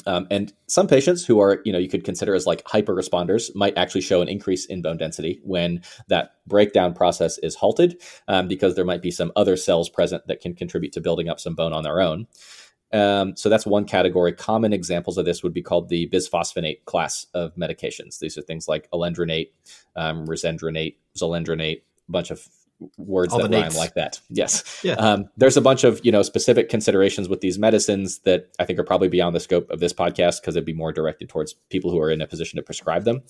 [0.10, 3.53] Um, and some patients who are, you know, you could consider as like hyper responders
[3.53, 8.47] might actually show an increase in bone density when that breakdown process is halted, um,
[8.47, 11.53] because there might be some other cells present that can contribute to building up some
[11.53, 12.26] bone on their own.
[12.91, 14.34] Um, so that's one category.
[14.34, 18.18] Common examples of this would be called the bisphosphonate class of medications.
[18.18, 19.49] These are things like alendronate,
[19.95, 22.47] um, risendronate, zolendronate, a bunch of
[22.97, 24.19] words All that rhyme like that.
[24.30, 24.82] Yes.
[24.84, 24.93] Yeah.
[24.93, 28.80] Um, there's a bunch of you know specific considerations with these medicines that I think
[28.80, 31.91] are probably beyond the scope of this podcast because it'd be more directed towards people
[31.91, 33.23] who are in a position to prescribe them.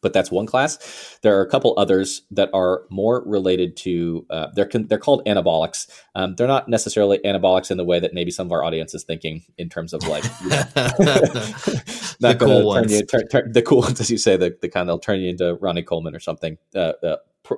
[0.00, 1.18] But that's one class.
[1.22, 4.26] There are a couple others that are more related to.
[4.30, 5.86] Uh, they're they're called anabolics.
[6.14, 9.04] Um, they're not necessarily anabolics in the way that maybe some of our audience is
[9.04, 10.62] thinking in terms of like you know,
[12.22, 12.92] The cool ones.
[12.92, 15.30] you turn, turn, the cool ones, as you say, the, the kind that'll turn you
[15.30, 16.56] into Ronnie Coleman or something.
[16.74, 17.54] Uh, uh, pr-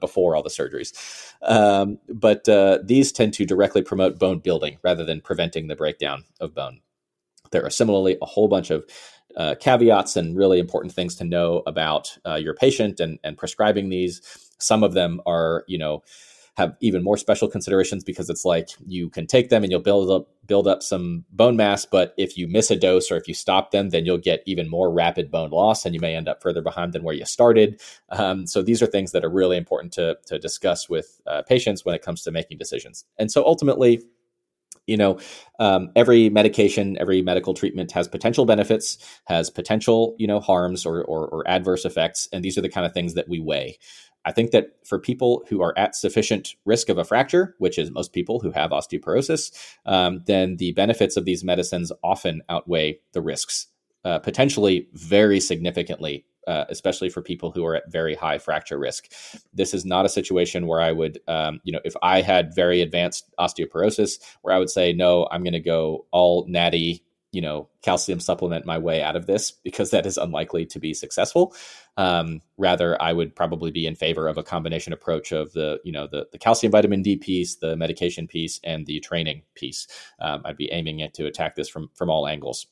[0.00, 5.04] before all the surgeries, um, but uh, these tend to directly promote bone building rather
[5.04, 6.80] than preventing the breakdown of bone.
[7.50, 8.84] There are similarly a whole bunch of
[9.36, 13.88] uh, caveats and really important things to know about uh, your patient and, and prescribing
[13.88, 14.20] these.
[14.58, 16.02] Some of them are, you know,
[16.58, 20.10] have even more special considerations because it's like you can take them and you'll build
[20.10, 23.34] up build up some bone mass, but if you miss a dose or if you
[23.34, 26.42] stop them, then you'll get even more rapid bone loss and you may end up
[26.42, 27.80] further behind than where you started.
[28.08, 31.84] Um, so these are things that are really important to to discuss with uh, patients
[31.84, 33.04] when it comes to making decisions.
[33.18, 34.02] And so ultimately,
[34.88, 35.20] you know
[35.60, 41.04] um, every medication every medical treatment has potential benefits has potential you know harms or,
[41.04, 43.78] or, or adverse effects and these are the kind of things that we weigh
[44.24, 47.90] i think that for people who are at sufficient risk of a fracture which is
[47.90, 49.52] most people who have osteoporosis
[49.86, 53.66] um, then the benefits of these medicines often outweigh the risks
[54.04, 59.12] uh, potentially very significantly uh, especially for people who are at very high fracture risk.
[59.52, 62.80] This is not a situation where I would, um, you know, if I had very
[62.80, 67.68] advanced osteoporosis, where I would say, no, I'm going to go all natty, you know,
[67.82, 71.54] calcium supplement my way out of this because that is unlikely to be successful.
[71.96, 75.92] Um, rather, I would probably be in favor of a combination approach of the, you
[75.92, 79.86] know, the, the calcium vitamin D piece, the medication piece, and the training piece.
[80.20, 82.66] Um, I'd be aiming it to attack this from from all angles.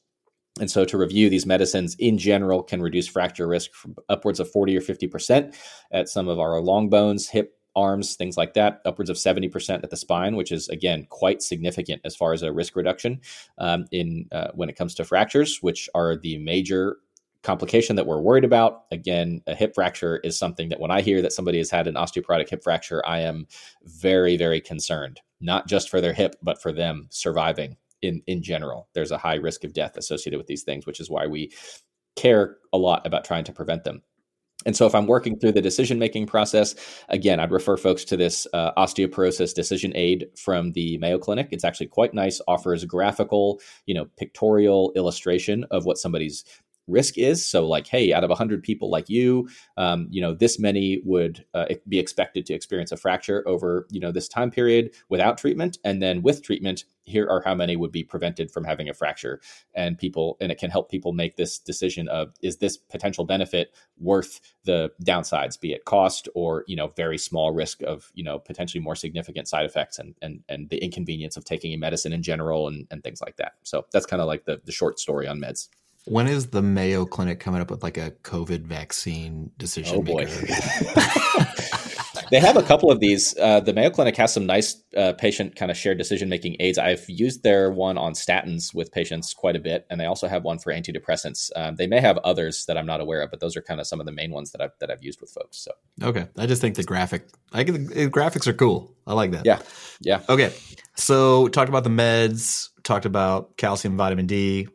[0.59, 4.51] And so, to review, these medicines in general can reduce fracture risk from upwards of
[4.51, 5.55] 40 or 50%
[5.91, 9.91] at some of our long bones, hip, arms, things like that, upwards of 70% at
[9.91, 13.21] the spine, which is, again, quite significant as far as a risk reduction
[13.59, 16.97] um, in uh, when it comes to fractures, which are the major
[17.43, 18.87] complication that we're worried about.
[18.91, 21.95] Again, a hip fracture is something that when I hear that somebody has had an
[21.95, 23.47] osteoporotic hip fracture, I am
[23.85, 28.89] very, very concerned, not just for their hip, but for them surviving in in general.
[28.95, 31.53] There's a high risk of death associated with these things, which is why we
[32.17, 34.03] care a lot about trying to prevent them.
[34.67, 36.75] And so, if I'm working through the decision making process,
[37.09, 41.49] again, I'd refer folks to this uh, osteoporosis decision aid from the Mayo Clinic.
[41.53, 42.41] It's actually quite nice.
[42.47, 46.45] Offers graphical, you know, pictorial illustration of what somebody's
[46.87, 47.45] risk is.
[47.45, 51.45] So, like, hey, out of 100 people like you, um, you know, this many would
[51.55, 55.79] uh, be expected to experience a fracture over, you know, this time period without treatment,
[55.85, 59.41] and then with treatment, here are how many would be prevented from having a fracture.
[59.75, 63.73] And people, and it can help people make this decision of is this potential benefit
[63.99, 68.39] worth the downsides, be it cost or you know very small risk of you know
[68.39, 72.23] potentially more significant side effects and and and the inconvenience of taking a medicine in
[72.23, 73.55] general and and things like that.
[73.63, 75.69] So that's kind of like the the short story on meds.
[76.07, 80.27] When is the Mayo Clinic coming up with like a COVID vaccine decision Oh boy.
[82.31, 83.37] they have a couple of these.
[83.39, 86.79] Uh, the Mayo Clinic has some nice uh, patient kind of shared decision making aids.
[86.79, 90.45] I've used their one on statins with patients quite a bit, and they also have
[90.45, 91.51] one for antidepressants.
[91.55, 93.87] Um, they may have others that I'm not aware of, but those are kind of
[93.87, 95.59] some of the main ones that I've that I've used with folks.
[95.59, 98.95] So Okay, I just think the graphic, I think the graphics are cool.
[99.07, 99.47] I like that.
[99.47, 99.61] yeah,
[100.01, 100.23] yeah.
[100.29, 100.53] Okay,
[100.97, 104.69] so talked about the meds, talked about calcium, vitamin D.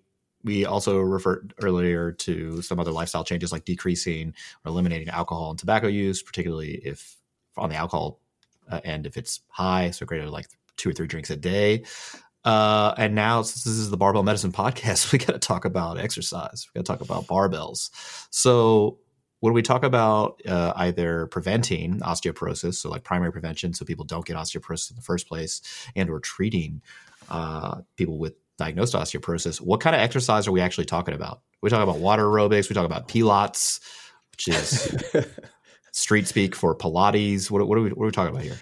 [0.43, 4.33] We also referred earlier to some other lifestyle changes like decreasing
[4.65, 7.17] or eliminating alcohol and tobacco use, particularly if
[7.57, 8.19] on the alcohol
[8.69, 11.83] uh, end, if it's high, so greater like two or three drinks a day.
[12.43, 15.99] Uh, and now, since this is the Barbell Medicine podcast, we got to talk about
[15.99, 16.67] exercise.
[16.73, 17.89] We got to talk about barbells.
[18.31, 18.97] So,
[19.41, 24.25] when we talk about uh, either preventing osteoporosis, so like primary prevention, so people don't
[24.25, 25.61] get osteoporosis in the first place,
[25.95, 26.81] and or treating
[27.29, 31.41] uh, people with diagnosed osteoporosis, what kind of exercise are we actually talking about?
[31.61, 32.69] We talk about water aerobics.
[32.69, 33.79] We talk about Pilates,
[34.31, 34.95] which is
[35.91, 37.49] street speak for Pilates.
[37.49, 38.59] What, what, are we, what are we talking about here?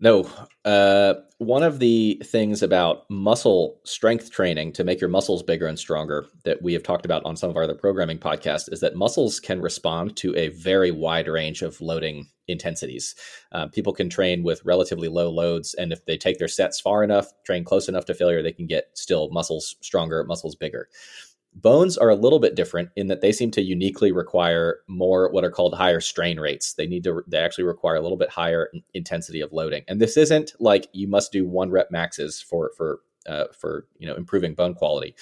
[0.00, 0.26] No.
[0.64, 5.78] Uh, one of the things about muscle strength training to make your muscles bigger and
[5.78, 8.96] stronger that we have talked about on some of our other programming podcasts is that
[8.96, 13.14] muscles can respond to a very wide range of loading intensities.
[13.52, 17.04] Uh, people can train with relatively low loads, and if they take their sets far
[17.04, 20.88] enough, train close enough to failure, they can get still muscles stronger, muscles bigger.
[21.52, 25.44] Bones are a little bit different in that they seem to uniquely require more what
[25.44, 26.74] are called higher strain rates.
[26.74, 29.82] They need to they actually require a little bit higher intensity of loading.
[29.88, 34.06] And this isn't like you must do one rep maxes for for uh, for you
[34.06, 35.14] know improving bone quality.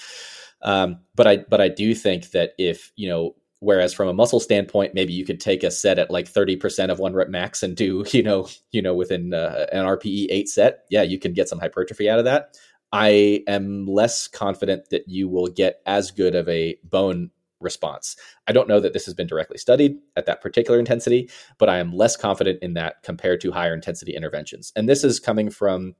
[0.62, 4.40] Um, but I but I do think that if you know whereas from a muscle
[4.40, 7.76] standpoint maybe you could take a set at like 30% of one rep max and
[7.76, 11.48] do you know you know within uh, an rpe 8 set yeah you can get
[11.48, 12.56] some hypertrophy out of that
[12.92, 17.30] i am less confident that you will get as good of a bone
[17.60, 18.14] response.
[18.46, 21.28] I don't know that this has been directly studied at that particular intensity
[21.58, 24.72] but i am less confident in that compared to higher intensity interventions.
[24.76, 25.94] And this is coming from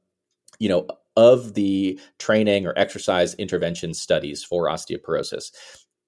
[0.59, 0.87] you know
[1.17, 5.51] of the training or exercise intervention studies for osteoporosis.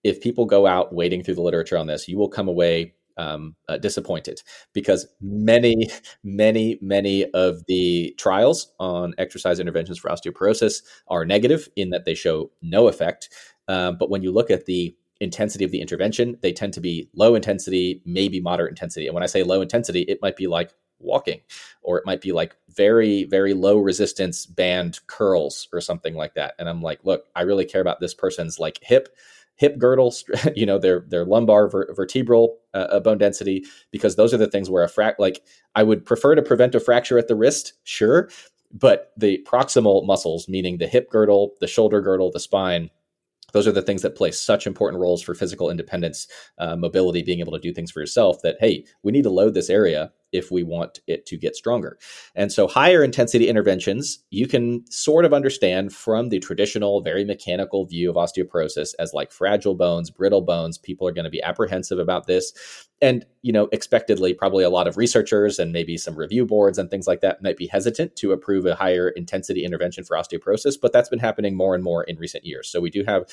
[0.04, 3.54] If people go out wading through the literature on this, you will come away um,
[3.68, 4.42] uh, disappointed
[4.72, 5.90] because many,
[6.24, 12.14] many, many of the trials on exercise interventions for osteoporosis are negative in that they
[12.14, 13.28] show no effect.
[13.68, 17.10] Um, but when you look at the intensity of the intervention, they tend to be
[17.14, 19.06] low intensity, maybe moderate intensity.
[19.06, 21.40] And when I say low intensity, it might be like walking,
[21.82, 26.54] or it might be like very, very low resistance band curls or something like that.
[26.58, 29.08] And I'm like, look, I really care about this person's like hip
[29.60, 30.14] hip girdle,
[30.56, 34.48] you know, their their lumbar ver- vertebral uh, uh, bone density, because those are the
[34.48, 35.42] things where a frac like
[35.76, 38.30] I would prefer to prevent a fracture at the wrist, sure,
[38.72, 42.88] but the proximal muscles, meaning the hip girdle, the shoulder girdle, the spine,
[43.52, 46.26] those are the things that play such important roles for physical independence,
[46.58, 48.40] uh, mobility, being able to do things for yourself.
[48.42, 51.98] That hey, we need to load this area if we want it to get stronger.
[52.34, 57.84] And so, higher intensity interventions you can sort of understand from the traditional, very mechanical
[57.86, 60.78] view of osteoporosis as like fragile bones, brittle bones.
[60.78, 62.52] People are going to be apprehensive about this.
[63.02, 66.90] And, you know, expectedly, probably a lot of researchers and maybe some review boards and
[66.90, 70.92] things like that might be hesitant to approve a higher intensity intervention for osteoporosis, but
[70.92, 72.68] that's been happening more and more in recent years.
[72.68, 73.24] So, we do have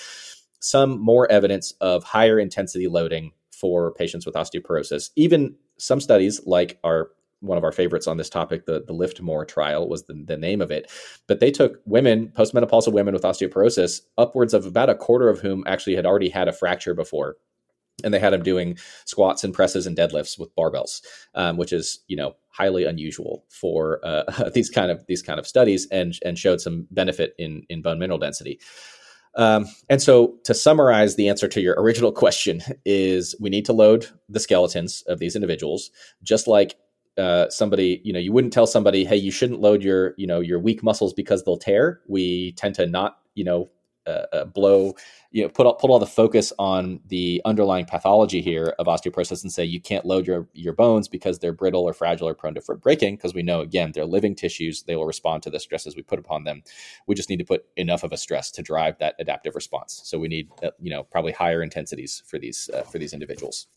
[0.59, 5.09] some more evidence of higher intensity loading for patients with osteoporosis.
[5.15, 7.09] Even some studies, like our
[7.41, 10.61] one of our favorites on this topic, the, the LIFTMOR trial was the, the name
[10.61, 10.91] of it.
[11.27, 15.63] But they took women, postmenopausal women with osteoporosis, upwards of about a quarter of whom
[15.67, 17.35] actually had already had a fracture before.
[18.03, 21.01] And they had them doing squats and presses and deadlifts with barbells,
[21.33, 25.47] um, which is you know highly unusual for uh, these kind of these kind of
[25.47, 28.59] studies, and and showed some benefit in in bone mineral density.
[29.37, 33.73] Um, and so, to summarize the answer to your original question, is we need to
[33.73, 35.91] load the skeletons of these individuals,
[36.23, 36.75] just like
[37.17, 40.39] uh, somebody, you know, you wouldn't tell somebody, hey, you shouldn't load your, you know,
[40.39, 42.01] your weak muscles because they'll tear.
[42.07, 43.69] We tend to not, you know,
[44.07, 44.95] uh, uh, blow,
[45.31, 49.43] you know, put all, put all the focus on the underlying pathology here of osteoporosis
[49.43, 52.55] and say you can't load your your bones because they're brittle or fragile or prone
[52.55, 55.95] to breaking because we know again they're living tissues they will respond to the stresses
[55.95, 56.63] we put upon them.
[57.07, 60.01] We just need to put enough of a stress to drive that adaptive response.
[60.05, 63.67] So we need uh, you know probably higher intensities for these uh, for these individuals.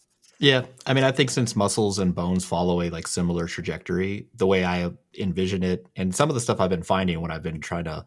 [0.40, 4.46] Yeah, I mean, I think since muscles and bones follow a like similar trajectory, the
[4.46, 7.60] way I envision it, and some of the stuff I've been finding when I've been
[7.60, 8.06] trying to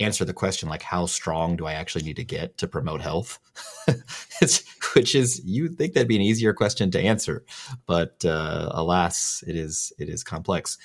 [0.00, 3.38] answer the question like how strong do I actually need to get to promote health,
[4.94, 7.44] which is you think that'd be an easier question to answer,
[7.84, 10.78] but uh, alas, it is it is complex.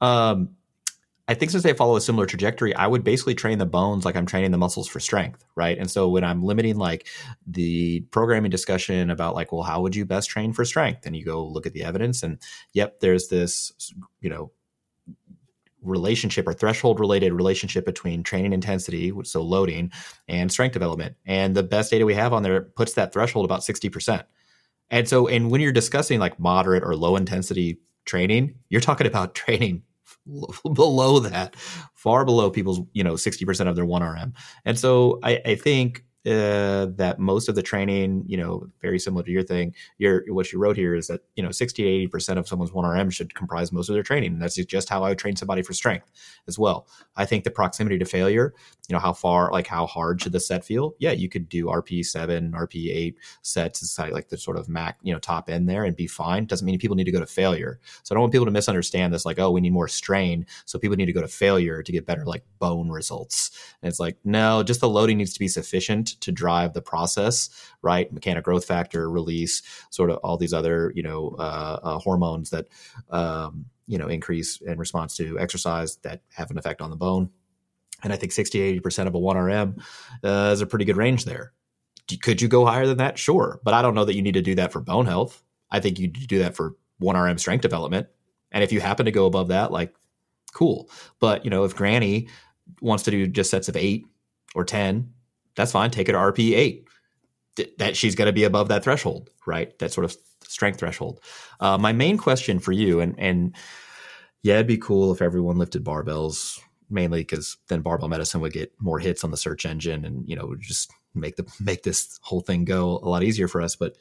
[0.00, 0.56] Um,
[1.28, 4.16] I think since they follow a similar trajectory, I would basically train the bones like
[4.16, 5.78] I'm training the muscles for strength, right?
[5.78, 7.06] And so when I'm limiting like
[7.46, 11.06] the programming discussion about like, well, how would you best train for strength?
[11.06, 12.38] And you go look at the evidence, and
[12.72, 13.72] yep, there's this,
[14.20, 14.50] you know,
[15.80, 19.92] relationship or threshold related relationship between training intensity, so loading,
[20.28, 21.16] and strength development.
[21.26, 24.24] And the best data we have on there puts that threshold about 60%.
[24.90, 29.34] And so, and when you're discussing like moderate or low intensity training, you're talking about
[29.36, 29.82] training
[30.74, 31.56] below that,
[31.94, 34.32] far below people's, you know, 60% of their 1RM.
[34.64, 39.24] And so I, I think uh, that most of the training, you know, very similar
[39.24, 42.06] to your thing, your what you wrote here is that you know sixty to eighty
[42.06, 44.34] percent of someone's one RM should comprise most of their training.
[44.34, 46.10] And that's just how I would train somebody for strength
[46.46, 46.86] as well.
[47.16, 48.54] I think the proximity to failure,
[48.88, 50.94] you know, how far, like how hard should the set feel?
[50.98, 54.98] Yeah, you could do RPE seven, RPE eight sets, it's like the sort of mac,
[55.02, 56.46] you know, top end there and be fine.
[56.46, 57.80] Doesn't mean people need to go to failure.
[58.02, 60.78] So I don't want people to misunderstand this, like, oh, we need more strain, so
[60.78, 63.50] people need to go to failure to get better like bone results.
[63.82, 67.50] And it's like, no, just the loading needs to be sufficient to drive the process,
[67.82, 68.12] right?
[68.14, 72.68] Mechano growth factor, release, sort of all these other, you know, uh, uh, hormones that,
[73.10, 77.30] um, you know, increase in response to exercise that have an effect on the bone.
[78.02, 79.80] And I think 60 80% of a 1RM
[80.24, 81.52] uh, is a pretty good range there.
[82.20, 83.18] Could you go higher than that?
[83.18, 83.60] Sure.
[83.64, 85.42] But I don't know that you need to do that for bone health.
[85.70, 88.08] I think you do that for 1RM strength development.
[88.50, 89.94] And if you happen to go above that, like,
[90.52, 90.90] cool.
[91.20, 92.28] But, you know, if Granny
[92.80, 94.04] wants to do just sets of eight
[94.54, 95.12] or 10,
[95.56, 95.90] that's fine.
[95.90, 96.88] Take it to RPE eight.
[97.78, 99.78] that she's going to be above that threshold, right?
[99.78, 101.20] That sort of strength threshold.
[101.60, 103.54] Uh, my main question for you, and and
[104.42, 106.58] yeah, it'd be cool if everyone lifted barbells
[106.90, 110.36] mainly because then barbell medicine would get more hits on the search engine, and you
[110.36, 113.76] know just make the make this whole thing go a lot easier for us.
[113.76, 113.96] But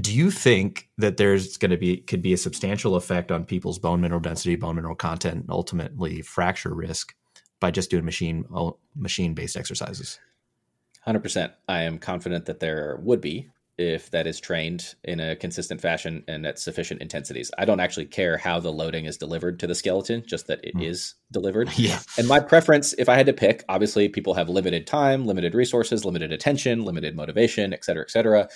[0.00, 3.78] do you think that there's going to be could be a substantial effect on people's
[3.78, 7.14] bone mineral density, bone mineral content, and ultimately fracture risk
[7.60, 8.44] by just doing machine
[8.94, 10.18] machine based exercises?
[11.02, 11.52] Hundred percent.
[11.68, 16.24] I am confident that there would be if that is trained in a consistent fashion
[16.26, 17.50] and at sufficient intensities.
[17.56, 20.74] I don't actually care how the loading is delivered to the skeleton, just that it
[20.74, 20.84] mm.
[20.84, 21.70] is delivered.
[21.78, 22.00] Yeah.
[22.18, 26.04] And my preference, if I had to pick, obviously people have limited time, limited resources,
[26.04, 28.48] limited attention, limited motivation, et cetera, et cetera.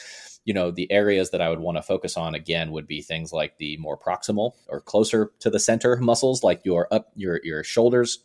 [0.45, 3.33] You know, the areas that I would want to focus on again would be things
[3.33, 7.63] like the more proximal or closer to the center muscles, like your up your your
[7.63, 8.25] shoulders,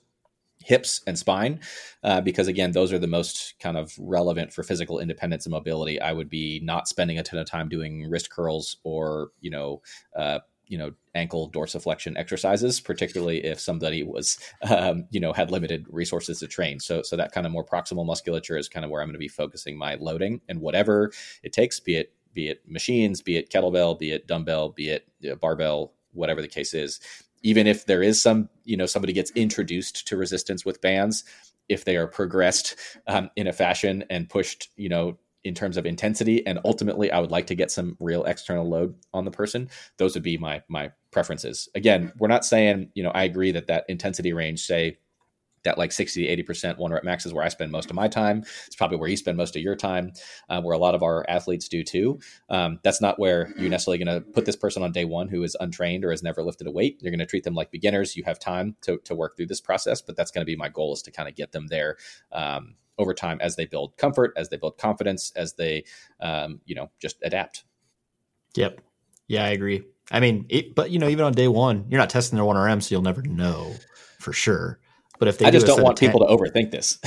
[0.68, 1.62] hips and spine,
[2.04, 6.00] uh, because again, those are the most kind of relevant for physical independence and mobility.
[6.02, 9.82] I would be not spending a ton of time doing wrist curls or you know.
[10.16, 10.40] Uh,
[10.70, 14.38] you know ankle dorsiflexion exercises particularly if somebody was
[14.70, 18.06] um, you know had limited resources to train so so that kind of more proximal
[18.06, 21.10] musculature is kind of where i'm going to be focusing my loading and whatever
[21.42, 25.08] it takes be it be it machines be it kettlebell be it dumbbell be it
[25.40, 27.00] barbell whatever the case is
[27.44, 31.24] even if there is some, you know, somebody gets introduced to resistance with bands,
[31.70, 32.76] if they are progressed
[33.08, 37.20] um, in a fashion and pushed, you know, in terms of intensity, and ultimately, I
[37.20, 39.70] would like to get some real external load on the person.
[39.98, 41.70] Those would be my my preferences.
[41.74, 44.98] Again, we're not saying, you know, I agree that that intensity range, say
[45.68, 48.08] that like 60 to 80% one rep max is where I spend most of my
[48.08, 48.44] time.
[48.66, 50.14] It's probably where you spend most of your time,
[50.50, 52.20] uh, where a lot of our athletes do too.
[52.50, 55.44] Um, that's not where you're necessarily going to put this person on day one who
[55.44, 56.98] is untrained or has never lifted a weight.
[57.02, 58.16] You're going to treat them like beginners.
[58.16, 60.70] You have time to, to work through this process, but that's going to be my
[60.70, 61.98] goal is to kind of get them there.
[62.32, 65.84] Um, over time, as they build comfort, as they build confidence, as they,
[66.20, 67.64] um, you know, just adapt.
[68.56, 68.82] Yep.
[69.28, 69.84] Yeah, I agree.
[70.10, 72.58] I mean, it, but you know, even on day one, you're not testing their one
[72.58, 73.76] RM, so you'll never know
[74.20, 74.80] for sure.
[75.20, 77.00] But if they I just do don't want 10, people to overthink this.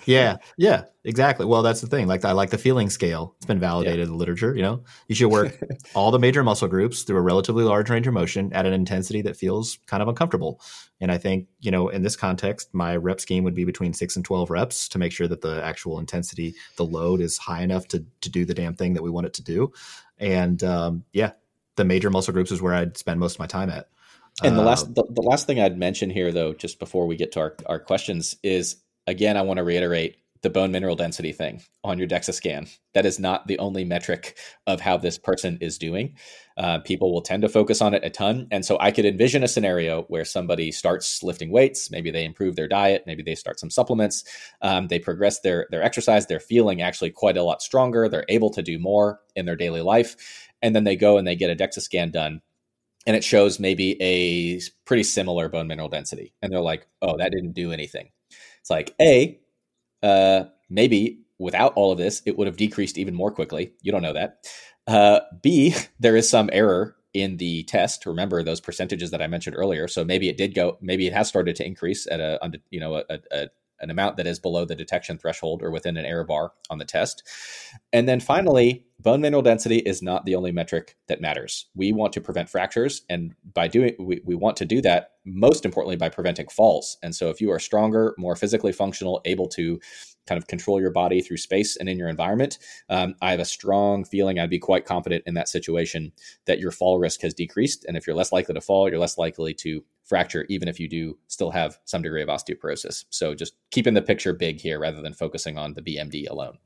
[0.06, 1.46] yeah, yeah, exactly.
[1.46, 2.06] Well, that's the thing.
[2.06, 3.34] Like I like the feeling scale.
[3.36, 4.04] It's been validated yeah.
[4.04, 4.54] in the literature.
[4.54, 5.58] You know, you should work
[5.94, 9.22] all the major muscle groups through a relatively large range of motion at an intensity
[9.22, 10.60] that feels kind of uncomfortable.
[11.00, 14.16] And I think you know, in this context, my rep scheme would be between six
[14.16, 17.88] and twelve reps to make sure that the actual intensity, the load, is high enough
[17.88, 19.72] to to do the damn thing that we want it to do.
[20.18, 21.32] And um, yeah,
[21.76, 23.88] the major muscle groups is where I'd spend most of my time at.
[24.42, 27.16] And the last um, the, the, last thing I'd mention here, though, just before we
[27.16, 28.76] get to our, our questions, is
[29.06, 32.66] again I want to reiterate the bone mineral density thing on your DEXA scan.
[32.92, 36.16] That is not the only metric of how this person is doing.
[36.58, 39.44] Uh, people will tend to focus on it a ton, and so I could envision
[39.44, 41.90] a scenario where somebody starts lifting weights.
[41.90, 43.04] Maybe they improve their diet.
[43.06, 44.24] Maybe they start some supplements.
[44.60, 46.26] Um, they progress their their exercise.
[46.26, 48.08] They're feeling actually quite a lot stronger.
[48.08, 51.36] They're able to do more in their daily life, and then they go and they
[51.36, 52.42] get a DEXA scan done
[53.06, 56.34] and it shows maybe a pretty similar bone mineral density.
[56.42, 58.10] And they're like, oh, that didn't do anything.
[58.60, 59.38] It's like, A,
[60.02, 63.72] uh, maybe without all of this, it would have decreased even more quickly.
[63.82, 64.46] You don't know that.
[64.86, 68.06] Uh, B, there is some error in the test.
[68.06, 69.86] Remember those percentages that I mentioned earlier.
[69.86, 72.40] So maybe it did go, maybe it has started to increase at a,
[72.70, 73.48] you know, a, a,
[73.80, 76.84] an amount that is below the detection threshold or within an error bar on the
[76.84, 77.22] test.
[77.92, 81.66] And then finally, bone mineral density is not the only metric that matters.
[81.74, 85.64] We want to prevent fractures, and by doing we, we want to do that most
[85.64, 86.98] importantly by preventing falls.
[87.02, 89.80] And so if you are stronger, more physically functional, able to
[90.26, 92.58] kind of control your body through space and in your environment,
[92.88, 96.12] um, I have a strong feeling I'd be quite confident in that situation
[96.46, 97.84] that your fall risk has decreased.
[97.84, 100.88] And if you're less likely to fall, you're less likely to fracture, even if you
[100.88, 103.04] do still have some degree of osteoporosis.
[103.10, 106.58] So just keeping the picture big here rather than focusing on the BMD alone.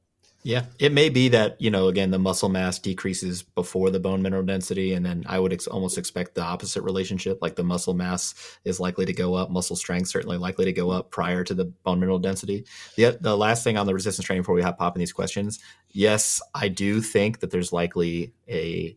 [0.44, 4.22] Yeah, it may be that you know again the muscle mass decreases before the bone
[4.22, 7.40] mineral density, and then I would ex- almost expect the opposite relationship.
[7.42, 8.34] Like the muscle mass
[8.64, 11.64] is likely to go up, muscle strength certainly likely to go up prior to the
[11.64, 12.64] bone mineral density.
[12.96, 15.58] The the last thing on the resistance training before we have pop in these questions,
[15.90, 18.96] yes, I do think that there's likely a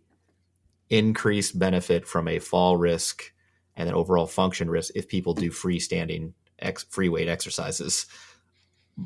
[0.92, 3.34] increased benefit from a fall risk
[3.76, 8.06] and an overall function risk if people do freestanding ex- free weight exercises.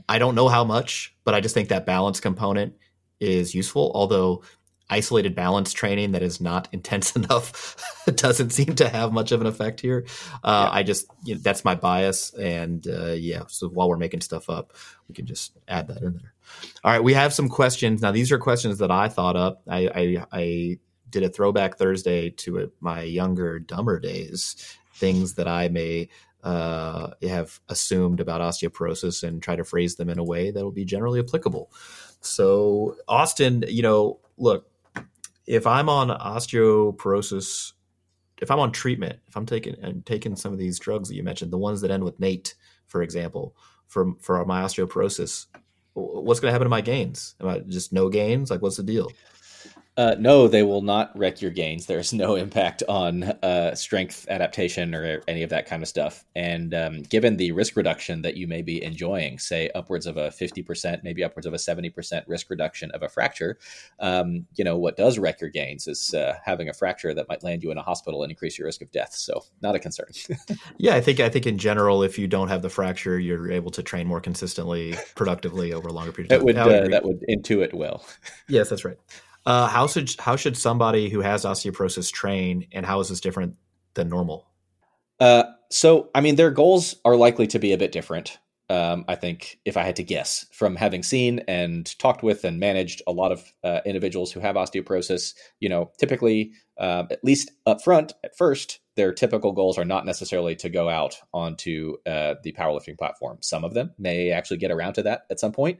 [0.08, 2.76] I don't know how much, but I just think that balance component
[3.20, 3.92] is useful.
[3.96, 4.44] Although
[4.90, 7.76] isolated balance training that is not intense enough
[8.16, 10.06] doesn't seem to have much of an effect here.
[10.44, 10.78] Uh, yeah.
[10.78, 13.44] I just you know, that's my bias, and uh, yeah.
[13.48, 14.74] So while we're making stuff up,
[15.08, 16.34] we can just add that in there.
[16.84, 18.12] All right, we have some questions now.
[18.12, 19.64] These are questions that I thought up.
[19.68, 20.80] I, I, I
[21.10, 24.56] did a throwback Thursday to my younger, dumber days,
[24.94, 26.10] things that I may
[26.46, 30.72] uh, have assumed about osteoporosis and try to phrase them in a way that will
[30.72, 31.72] be generally applicable.
[32.22, 34.70] So, Austin, you know, look,
[35.46, 37.74] if I'm on osteoporosis
[38.42, 41.24] if I'm on treatment, if I'm taking and taking some of these drugs that you
[41.24, 42.56] mentioned, the ones that end with NATE,
[42.88, 43.56] for example,
[43.88, 45.48] for for my osteoporosis,
[45.94, 47.36] what's going to happen to my gains?
[47.40, 48.52] Am I just no gains?
[48.52, 49.10] Like, what's the deal?
[49.98, 51.86] Uh, no, they will not wreck your gains.
[51.86, 56.26] There's no impact on uh, strength adaptation or any of that kind of stuff.
[56.36, 60.30] And um, given the risk reduction that you may be enjoying, say upwards of a
[60.30, 63.58] 50%, maybe upwards of a 70% risk reduction of a fracture,
[64.00, 67.44] um, you know, what does wreck your gains is uh, having a fracture that might
[67.44, 69.14] land you in a hospital and increase your risk of death.
[69.14, 70.08] So not a concern.
[70.78, 73.72] yeah, I think, I think in general, if you don't have the fracture, you're able
[73.72, 76.54] to train more consistently, productively over a longer period of time.
[76.54, 78.06] That would, uh, that would intuit well.
[78.50, 78.98] yes, that's right.
[79.46, 83.56] Uh, how should how should somebody who has osteoporosis train, and how is this different
[83.94, 84.48] than normal?
[85.20, 88.38] Uh, so, I mean, their goals are likely to be a bit different.
[88.68, 92.60] Um, I think, if I had to guess, from having seen and talked with and
[92.60, 97.52] managed a lot of uh, individuals who have osteoporosis, you know, typically, uh, at least
[97.68, 102.36] up front, at first, their typical goals are not necessarily to go out onto uh,
[102.44, 103.38] the powerlifting platform.
[103.42, 105.80] Some of them may actually get around to that at some point,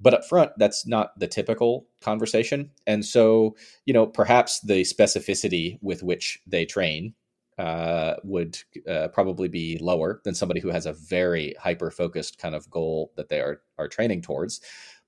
[0.00, 2.70] but up front that's not the typical conversation.
[2.86, 7.14] And so you know perhaps the specificity with which they train
[7.58, 8.58] uh, would
[8.88, 13.12] uh, probably be lower than somebody who has a very hyper focused kind of goal
[13.16, 14.60] that they are are training towards.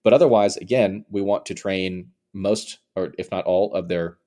[0.02, 4.19] But otherwise again we want to train most or if not all of their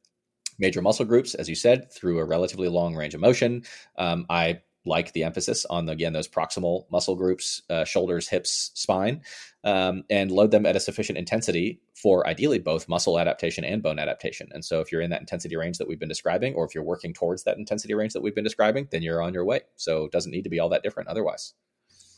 [0.60, 3.64] major muscle groups as you said through a relatively long range of motion.
[3.98, 9.22] Um, i like the emphasis on again those proximal muscle groups uh, shoulders hips spine
[9.64, 14.00] um, and load them at a sufficient intensity for ideally both muscle adaptation and bone
[14.00, 14.50] adaptation.
[14.52, 16.84] And so if you're in that intensity range that we've been describing or if you're
[16.84, 19.62] working towards that intensity range that we've been describing then you're on your way.
[19.76, 21.54] So it doesn't need to be all that different otherwise.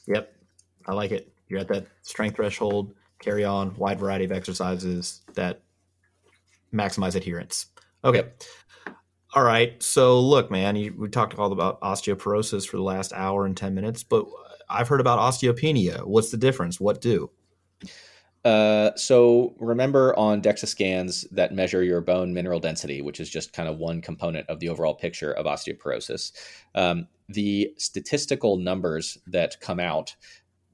[0.07, 0.33] Yep.
[0.87, 1.33] I like it.
[1.47, 5.61] You're at that strength threshold carry on wide variety of exercises that
[6.73, 7.67] maximize adherence.
[8.03, 8.17] Okay.
[8.17, 8.43] Yep.
[9.35, 9.81] All right.
[9.81, 13.73] So look, man, you, we talked all about osteoporosis for the last hour and 10
[13.73, 14.27] minutes, but
[14.69, 16.05] I've heard about osteopenia.
[16.05, 16.79] What's the difference?
[16.79, 17.31] What do?
[18.45, 23.53] Uh, so remember on DEXA scans that measure your bone mineral density, which is just
[23.53, 26.33] kind of one component of the overall picture of osteoporosis.
[26.75, 30.15] Um, the statistical numbers that come out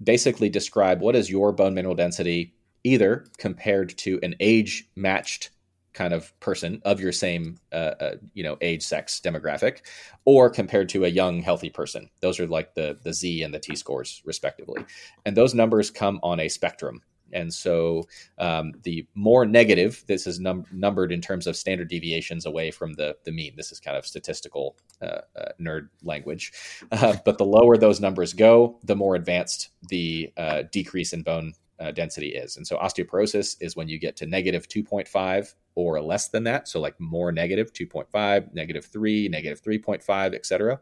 [0.04, 2.54] basically describe what is your bone mineral density
[2.84, 5.52] either compared to an age matched
[6.00, 9.80] kind of person of your same uh, uh, you know age sex demographic
[10.24, 12.10] or compared to a young healthy person.
[12.22, 14.86] Those are like the the z and the t scores respectively.
[15.26, 17.02] And those numbers come on a spectrum.
[17.34, 18.06] And so
[18.40, 22.94] um, the more negative this is num- numbered in terms of standard deviations away from
[22.94, 26.52] the, the mean this is kind of statistical uh, uh, nerd language
[26.92, 31.54] uh, but the lower those numbers go the more advanced the uh, decrease in bone
[31.80, 32.58] uh, density is.
[32.58, 36.68] And so osteoporosis is when you get to negative 2.5 or less than that.
[36.68, 40.80] So like more negative 2.5, negative 3, negative 3.5, etc.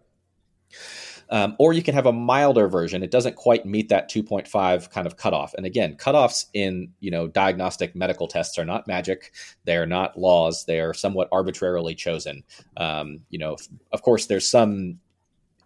[1.30, 3.04] Um, or you can have a milder version.
[3.04, 5.54] It doesn't quite meet that 2.5 kind of cutoff.
[5.56, 9.34] And again, cutoffs in you know diagnostic medical tests are not magic.
[9.66, 10.66] They are not laws.
[10.66, 12.44] They are somewhat arbitrarily chosen.
[12.78, 13.58] Um, you know,
[13.92, 15.00] of course, there's some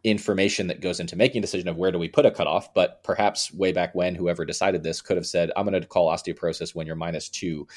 [0.04, 2.74] information that goes into making a decision of where do we put a cutoff.
[2.74, 6.10] But perhaps way back when, whoever decided this could have said, I'm going to call
[6.10, 7.68] osteoporosis when you're minus two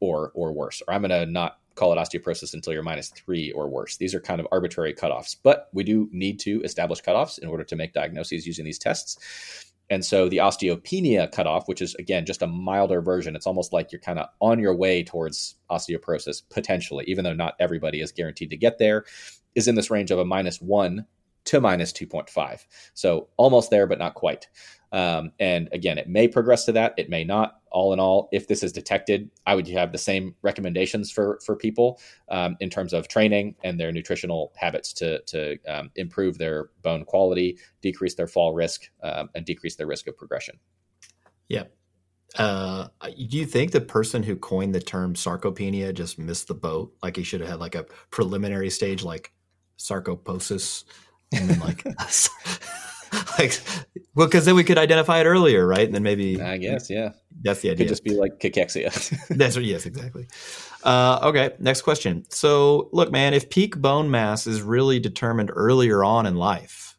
[0.00, 3.52] or or worse, or I'm going to not call it osteoporosis until you're minus three
[3.52, 3.96] or worse.
[3.96, 7.64] These are kind of arbitrary cutoffs, but we do need to establish cutoffs in order
[7.64, 9.64] to make diagnoses using these tests.
[9.90, 13.92] And so the osteopenia cutoff, which is again just a milder version, it's almost like
[13.92, 18.50] you're kind of on your way towards osteoporosis potentially, even though not everybody is guaranteed
[18.50, 19.04] to get there,
[19.54, 21.06] is in this range of a minus one
[21.48, 22.64] to minus 2.5.
[22.94, 24.48] So almost there, but not quite.
[24.92, 26.94] Um, and again, it may progress to that.
[26.96, 27.56] It may not.
[27.70, 31.54] All in all, if this is detected, I would have the same recommendations for for
[31.54, 32.00] people
[32.30, 37.04] um, in terms of training and their nutritional habits to to um, improve their bone
[37.04, 40.58] quality, decrease their fall risk, um, and decrease their risk of progression.
[41.48, 41.64] Yeah.
[42.36, 46.94] Uh, do you think the person who coined the term sarcopenia just missed the boat?
[47.02, 49.32] Like he should have had like a preliminary stage, like
[49.78, 50.84] sarcoposis,
[51.32, 52.28] and then like us.
[53.38, 53.58] Like
[54.14, 55.86] well because then we could identify it earlier right?
[55.86, 57.12] And then maybe i guess yeah.
[57.42, 57.86] That's the idea.
[57.86, 58.92] could just be like cachexia.
[59.36, 60.26] That's what yes exactly.
[60.82, 62.24] Uh, okay next question.
[62.28, 66.96] So look man if peak bone mass is really determined earlier on in life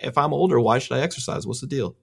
[0.00, 1.46] if i'm older why should i exercise?
[1.46, 1.96] What's the deal?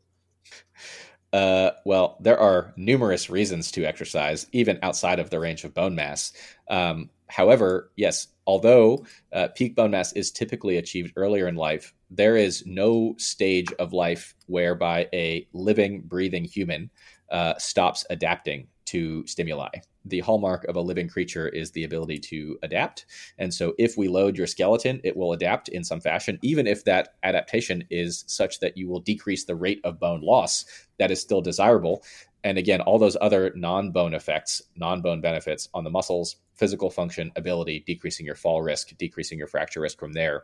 [1.36, 5.94] Uh, well, there are numerous reasons to exercise, even outside of the range of bone
[5.94, 6.32] mass.
[6.70, 12.36] Um, however, yes, although uh, peak bone mass is typically achieved earlier in life, there
[12.36, 16.90] is no stage of life whereby a living, breathing human
[17.32, 19.70] uh, stops adapting to stimuli.
[20.06, 23.06] The hallmark of a living creature is the ability to adapt.
[23.38, 26.86] And so, if we load your skeleton, it will adapt in some fashion, even if
[26.86, 30.66] that adaptation is such that you will decrease the rate of bone loss.
[31.00, 32.04] That is still desirable.
[32.44, 36.90] And again, all those other non bone effects, non bone benefits on the muscles, physical
[36.90, 40.44] function, ability, decreasing your fall risk, decreasing your fracture risk from there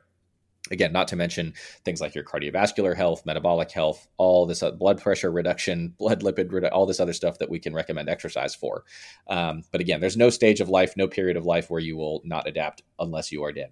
[0.69, 5.01] again not to mention things like your cardiovascular health metabolic health all this uh, blood
[5.01, 8.83] pressure reduction blood lipid all this other stuff that we can recommend exercise for.
[9.27, 12.21] Um, but again there's no stage of life no period of life where you will
[12.23, 13.71] not adapt unless you are dead.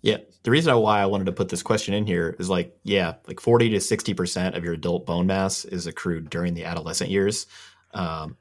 [0.00, 0.18] Yeah.
[0.42, 3.40] The reason why i wanted to put this question in here is like yeah like
[3.40, 7.46] 40 to 60% of your adult bone mass is accrued during the adolescent years.
[7.94, 8.36] Um,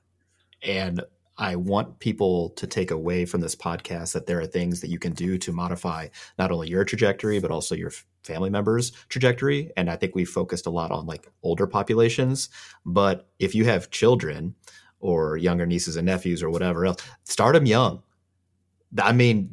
[0.64, 1.02] and
[1.38, 5.00] I want people to take away from this podcast that there are things that you
[5.00, 7.92] can do to modify not only your trajectory, but also your
[8.24, 9.72] family members' trajectory.
[9.76, 12.50] And I think we focused a lot on like older populations.
[12.86, 14.56] But if you have children
[15.00, 18.04] or younger nieces and nephews or whatever else, start them young.
[19.02, 19.50] I mean,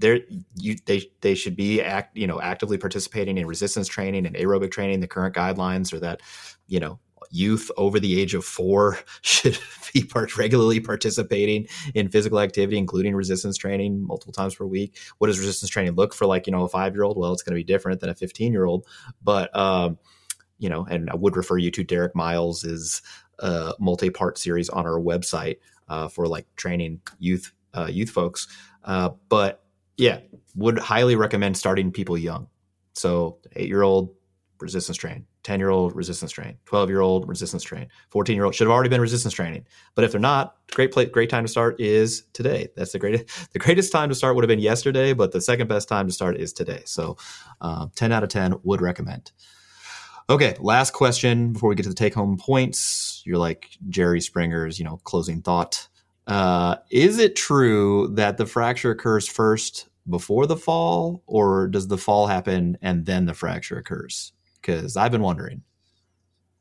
[0.56, 4.72] you they they should be act you know actively participating in resistance training and aerobic
[4.72, 4.98] training.
[4.98, 6.22] The current guidelines are that
[6.66, 6.98] you know
[7.30, 9.58] youth over the age of four should
[9.92, 14.98] be part, regularly participating in physical activity, including resistance training multiple times per week.
[15.18, 17.18] What does resistance training look for like, you know, a five year old?
[17.18, 18.86] Well, it's going to be different than a 15 year old,
[19.22, 19.98] but, um,
[20.58, 23.00] you know, and I would refer you to Derek Miles's
[23.38, 28.48] uh, multi part series on our website uh, for like training youth, uh, youth folks.
[28.84, 29.64] Uh, but
[29.96, 30.18] yeah,
[30.56, 32.48] would highly recommend starting people young.
[32.94, 34.14] So eight year old
[34.60, 38.54] resistance train 10 year old resistance train, 12 year old resistance train, 14 year old
[38.54, 39.64] should have already been resistance training.
[39.94, 42.68] But if they're not, great play, great time to start is today.
[42.76, 45.68] That's the greatest, the greatest time to start would have been yesterday, but the second
[45.68, 46.82] best time to start is today.
[46.84, 47.16] So
[47.60, 49.32] uh, 10 out of 10 would recommend.
[50.30, 53.22] Okay, last question before we get to the take home points.
[53.24, 55.88] You're like Jerry Springer's, you know, closing thought.
[56.26, 61.96] Uh, is it true that the fracture occurs first before the fall, or does the
[61.96, 64.32] fall happen and then the fracture occurs?
[64.60, 65.62] Because I've been wondering.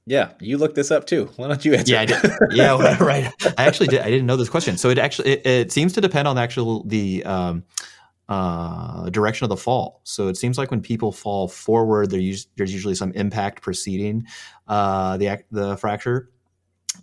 [0.06, 1.30] Yeah, you looked this up too.
[1.36, 1.92] Why don't you answer?
[1.92, 2.32] Yeah, I did.
[2.52, 3.32] yeah, right.
[3.58, 4.00] I actually did.
[4.02, 4.78] I didn't know this question.
[4.78, 7.66] So it actually it, it seems to depend on the actual the um,
[8.30, 10.00] uh, direction of the fall.
[10.06, 14.26] So it seems like when people fall forward, there's usually some impact preceding
[14.70, 16.30] uh, the the fracture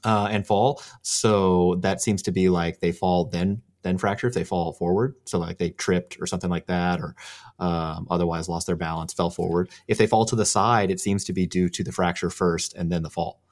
[0.04, 0.82] uh, and fall.
[1.02, 5.14] So that seems to be like they fall then then fracture if they fall forward.
[5.26, 7.14] So like they tripped or something like that, or
[7.60, 9.70] um, otherwise lost their balance, fell forward.
[9.86, 12.74] If they fall to the side, it seems to be due to the fracture first
[12.74, 13.42] and then the fall,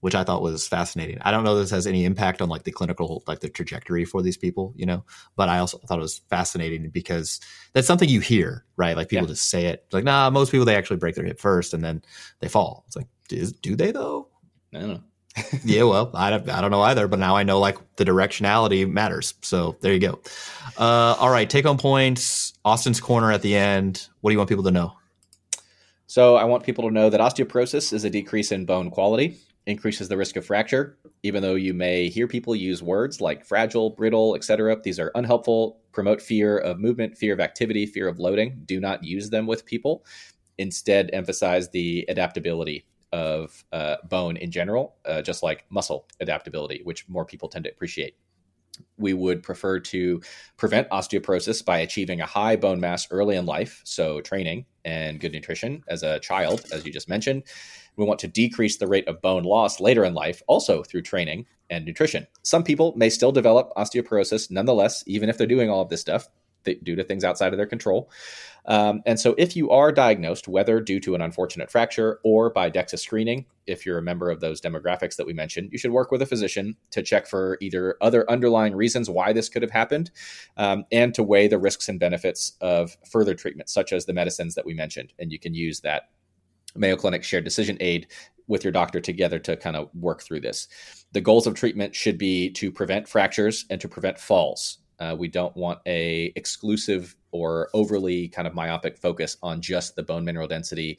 [0.00, 1.18] which I thought was fascinating.
[1.22, 4.04] I don't know if this has any impact on like the clinical, like the trajectory
[4.04, 5.04] for these people, you know,
[5.34, 7.40] but I also thought it was fascinating because
[7.72, 8.96] that's something you hear, right?
[8.96, 9.32] Like people yeah.
[9.32, 12.02] just say it like, nah, most people, they actually break their hip first and then
[12.40, 12.84] they fall.
[12.86, 14.28] It's like, do they though?
[14.74, 15.02] I don't know
[15.64, 19.34] yeah, well, I, I don't know either, but now I know like the directionality matters.
[19.42, 20.20] So there you go.
[20.76, 22.54] Uh, all right, take home points.
[22.64, 24.08] Austin's corner at the end.
[24.20, 24.94] What do you want people to know?
[26.06, 30.08] So I want people to know that osteoporosis is a decrease in bone quality, increases
[30.08, 30.96] the risk of fracture.
[31.22, 35.78] Even though you may hear people use words like fragile, brittle, etc., these are unhelpful.
[35.92, 38.62] Promote fear of movement, fear of activity, fear of loading.
[38.64, 40.04] Do not use them with people.
[40.58, 47.08] Instead, emphasize the adaptability of uh, bone in general, uh, just like muscle adaptability, which
[47.08, 48.16] more people tend to appreciate.
[48.96, 50.22] We would prefer to
[50.56, 55.32] prevent osteoporosis by achieving a high bone mass early in life, so training and good
[55.32, 57.42] nutrition as a child, as you just mentioned.
[57.96, 61.46] We want to decrease the rate of bone loss later in life, also through training
[61.68, 62.26] and nutrition.
[62.42, 66.28] Some people may still develop osteoporosis nonetheless, even if they're doing all of this stuff
[66.64, 68.10] th- due to things outside of their control.
[68.66, 72.70] Um, and so, if you are diagnosed, whether due to an unfortunate fracture or by
[72.70, 76.10] DEXA screening, if you're a member of those demographics that we mentioned, you should work
[76.10, 80.10] with a physician to check for either other underlying reasons why this could have happened
[80.56, 84.54] um, and to weigh the risks and benefits of further treatment, such as the medicines
[84.54, 85.12] that we mentioned.
[85.18, 86.10] And you can use that
[86.76, 88.08] Mayo Clinic shared decision aid
[88.46, 90.68] with your doctor together to kind of work through this.
[91.12, 94.78] The goals of treatment should be to prevent fractures and to prevent falls.
[95.00, 100.02] Uh, we don't want a exclusive or overly kind of myopic focus on just the
[100.02, 100.98] bone mineral density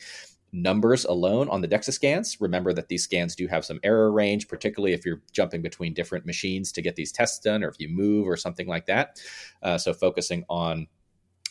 [0.54, 2.42] numbers alone on the DEXA scans.
[2.42, 6.26] Remember that these scans do have some error range, particularly if you're jumping between different
[6.26, 9.22] machines to get these tests done or if you move or something like that.
[9.64, 10.88] Uh, so focusing on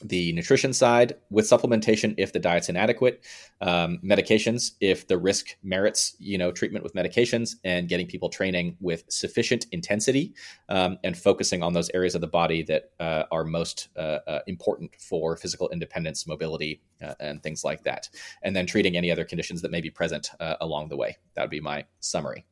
[0.03, 3.25] the nutrition side with supplementation if the diet's inadequate
[3.61, 8.77] um, medications if the risk merits you know treatment with medications and getting people training
[8.81, 10.35] with sufficient intensity
[10.69, 14.41] um, and focusing on those areas of the body that uh, are most uh, uh,
[14.47, 18.09] important for physical independence mobility uh, and things like that.
[18.43, 21.17] And then treating any other conditions that may be present uh, along the way.
[21.35, 22.45] That would be my summary.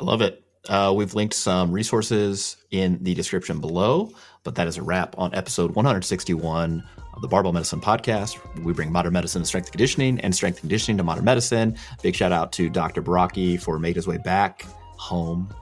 [0.00, 4.10] I love it Uh, we've linked some resources in the description below,
[4.44, 6.82] but that is a wrap on episode 161
[7.12, 8.38] of the Barbell Medicine podcast.
[8.62, 11.76] We bring modern medicine to strength and conditioning and strength and conditioning to modern medicine.
[12.02, 13.02] Big shout out to Dr.
[13.02, 14.64] Baraki for making his way back
[14.96, 15.52] home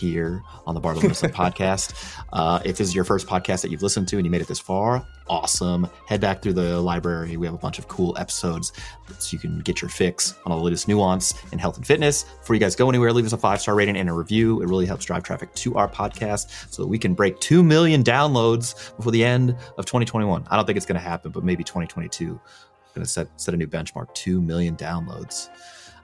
[0.00, 2.16] here on the Medicine podcast.
[2.32, 4.48] Uh, if this is your first podcast that you've listened to and you made it
[4.48, 5.86] this far, awesome.
[6.06, 7.36] Head back through the library.
[7.36, 8.72] We have a bunch of cool episodes
[9.18, 12.24] so you can get your fix on all the latest nuance in health and fitness.
[12.24, 14.62] Before you guys go anywhere, leave us a five star rating and a review.
[14.62, 18.02] It really helps drive traffic to our podcast so that we can break 2 million
[18.02, 20.46] downloads before the end of 2021.
[20.50, 22.26] I don't think it's going to happen, but maybe 2022.
[22.26, 25.48] I'm going to set, set a new benchmark 2 million downloads.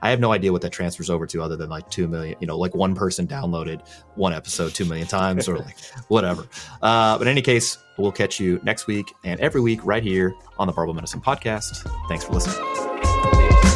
[0.07, 2.47] I have no idea what that transfers over to other than like 2 million, you
[2.47, 3.85] know, like one person downloaded
[4.15, 5.77] one episode 2 million times or like
[6.09, 6.47] whatever.
[6.81, 10.33] Uh, but in any case, we'll catch you next week and every week right here
[10.59, 11.91] on the Barbell Medicine Podcast.
[12.09, 13.76] Thanks for listening.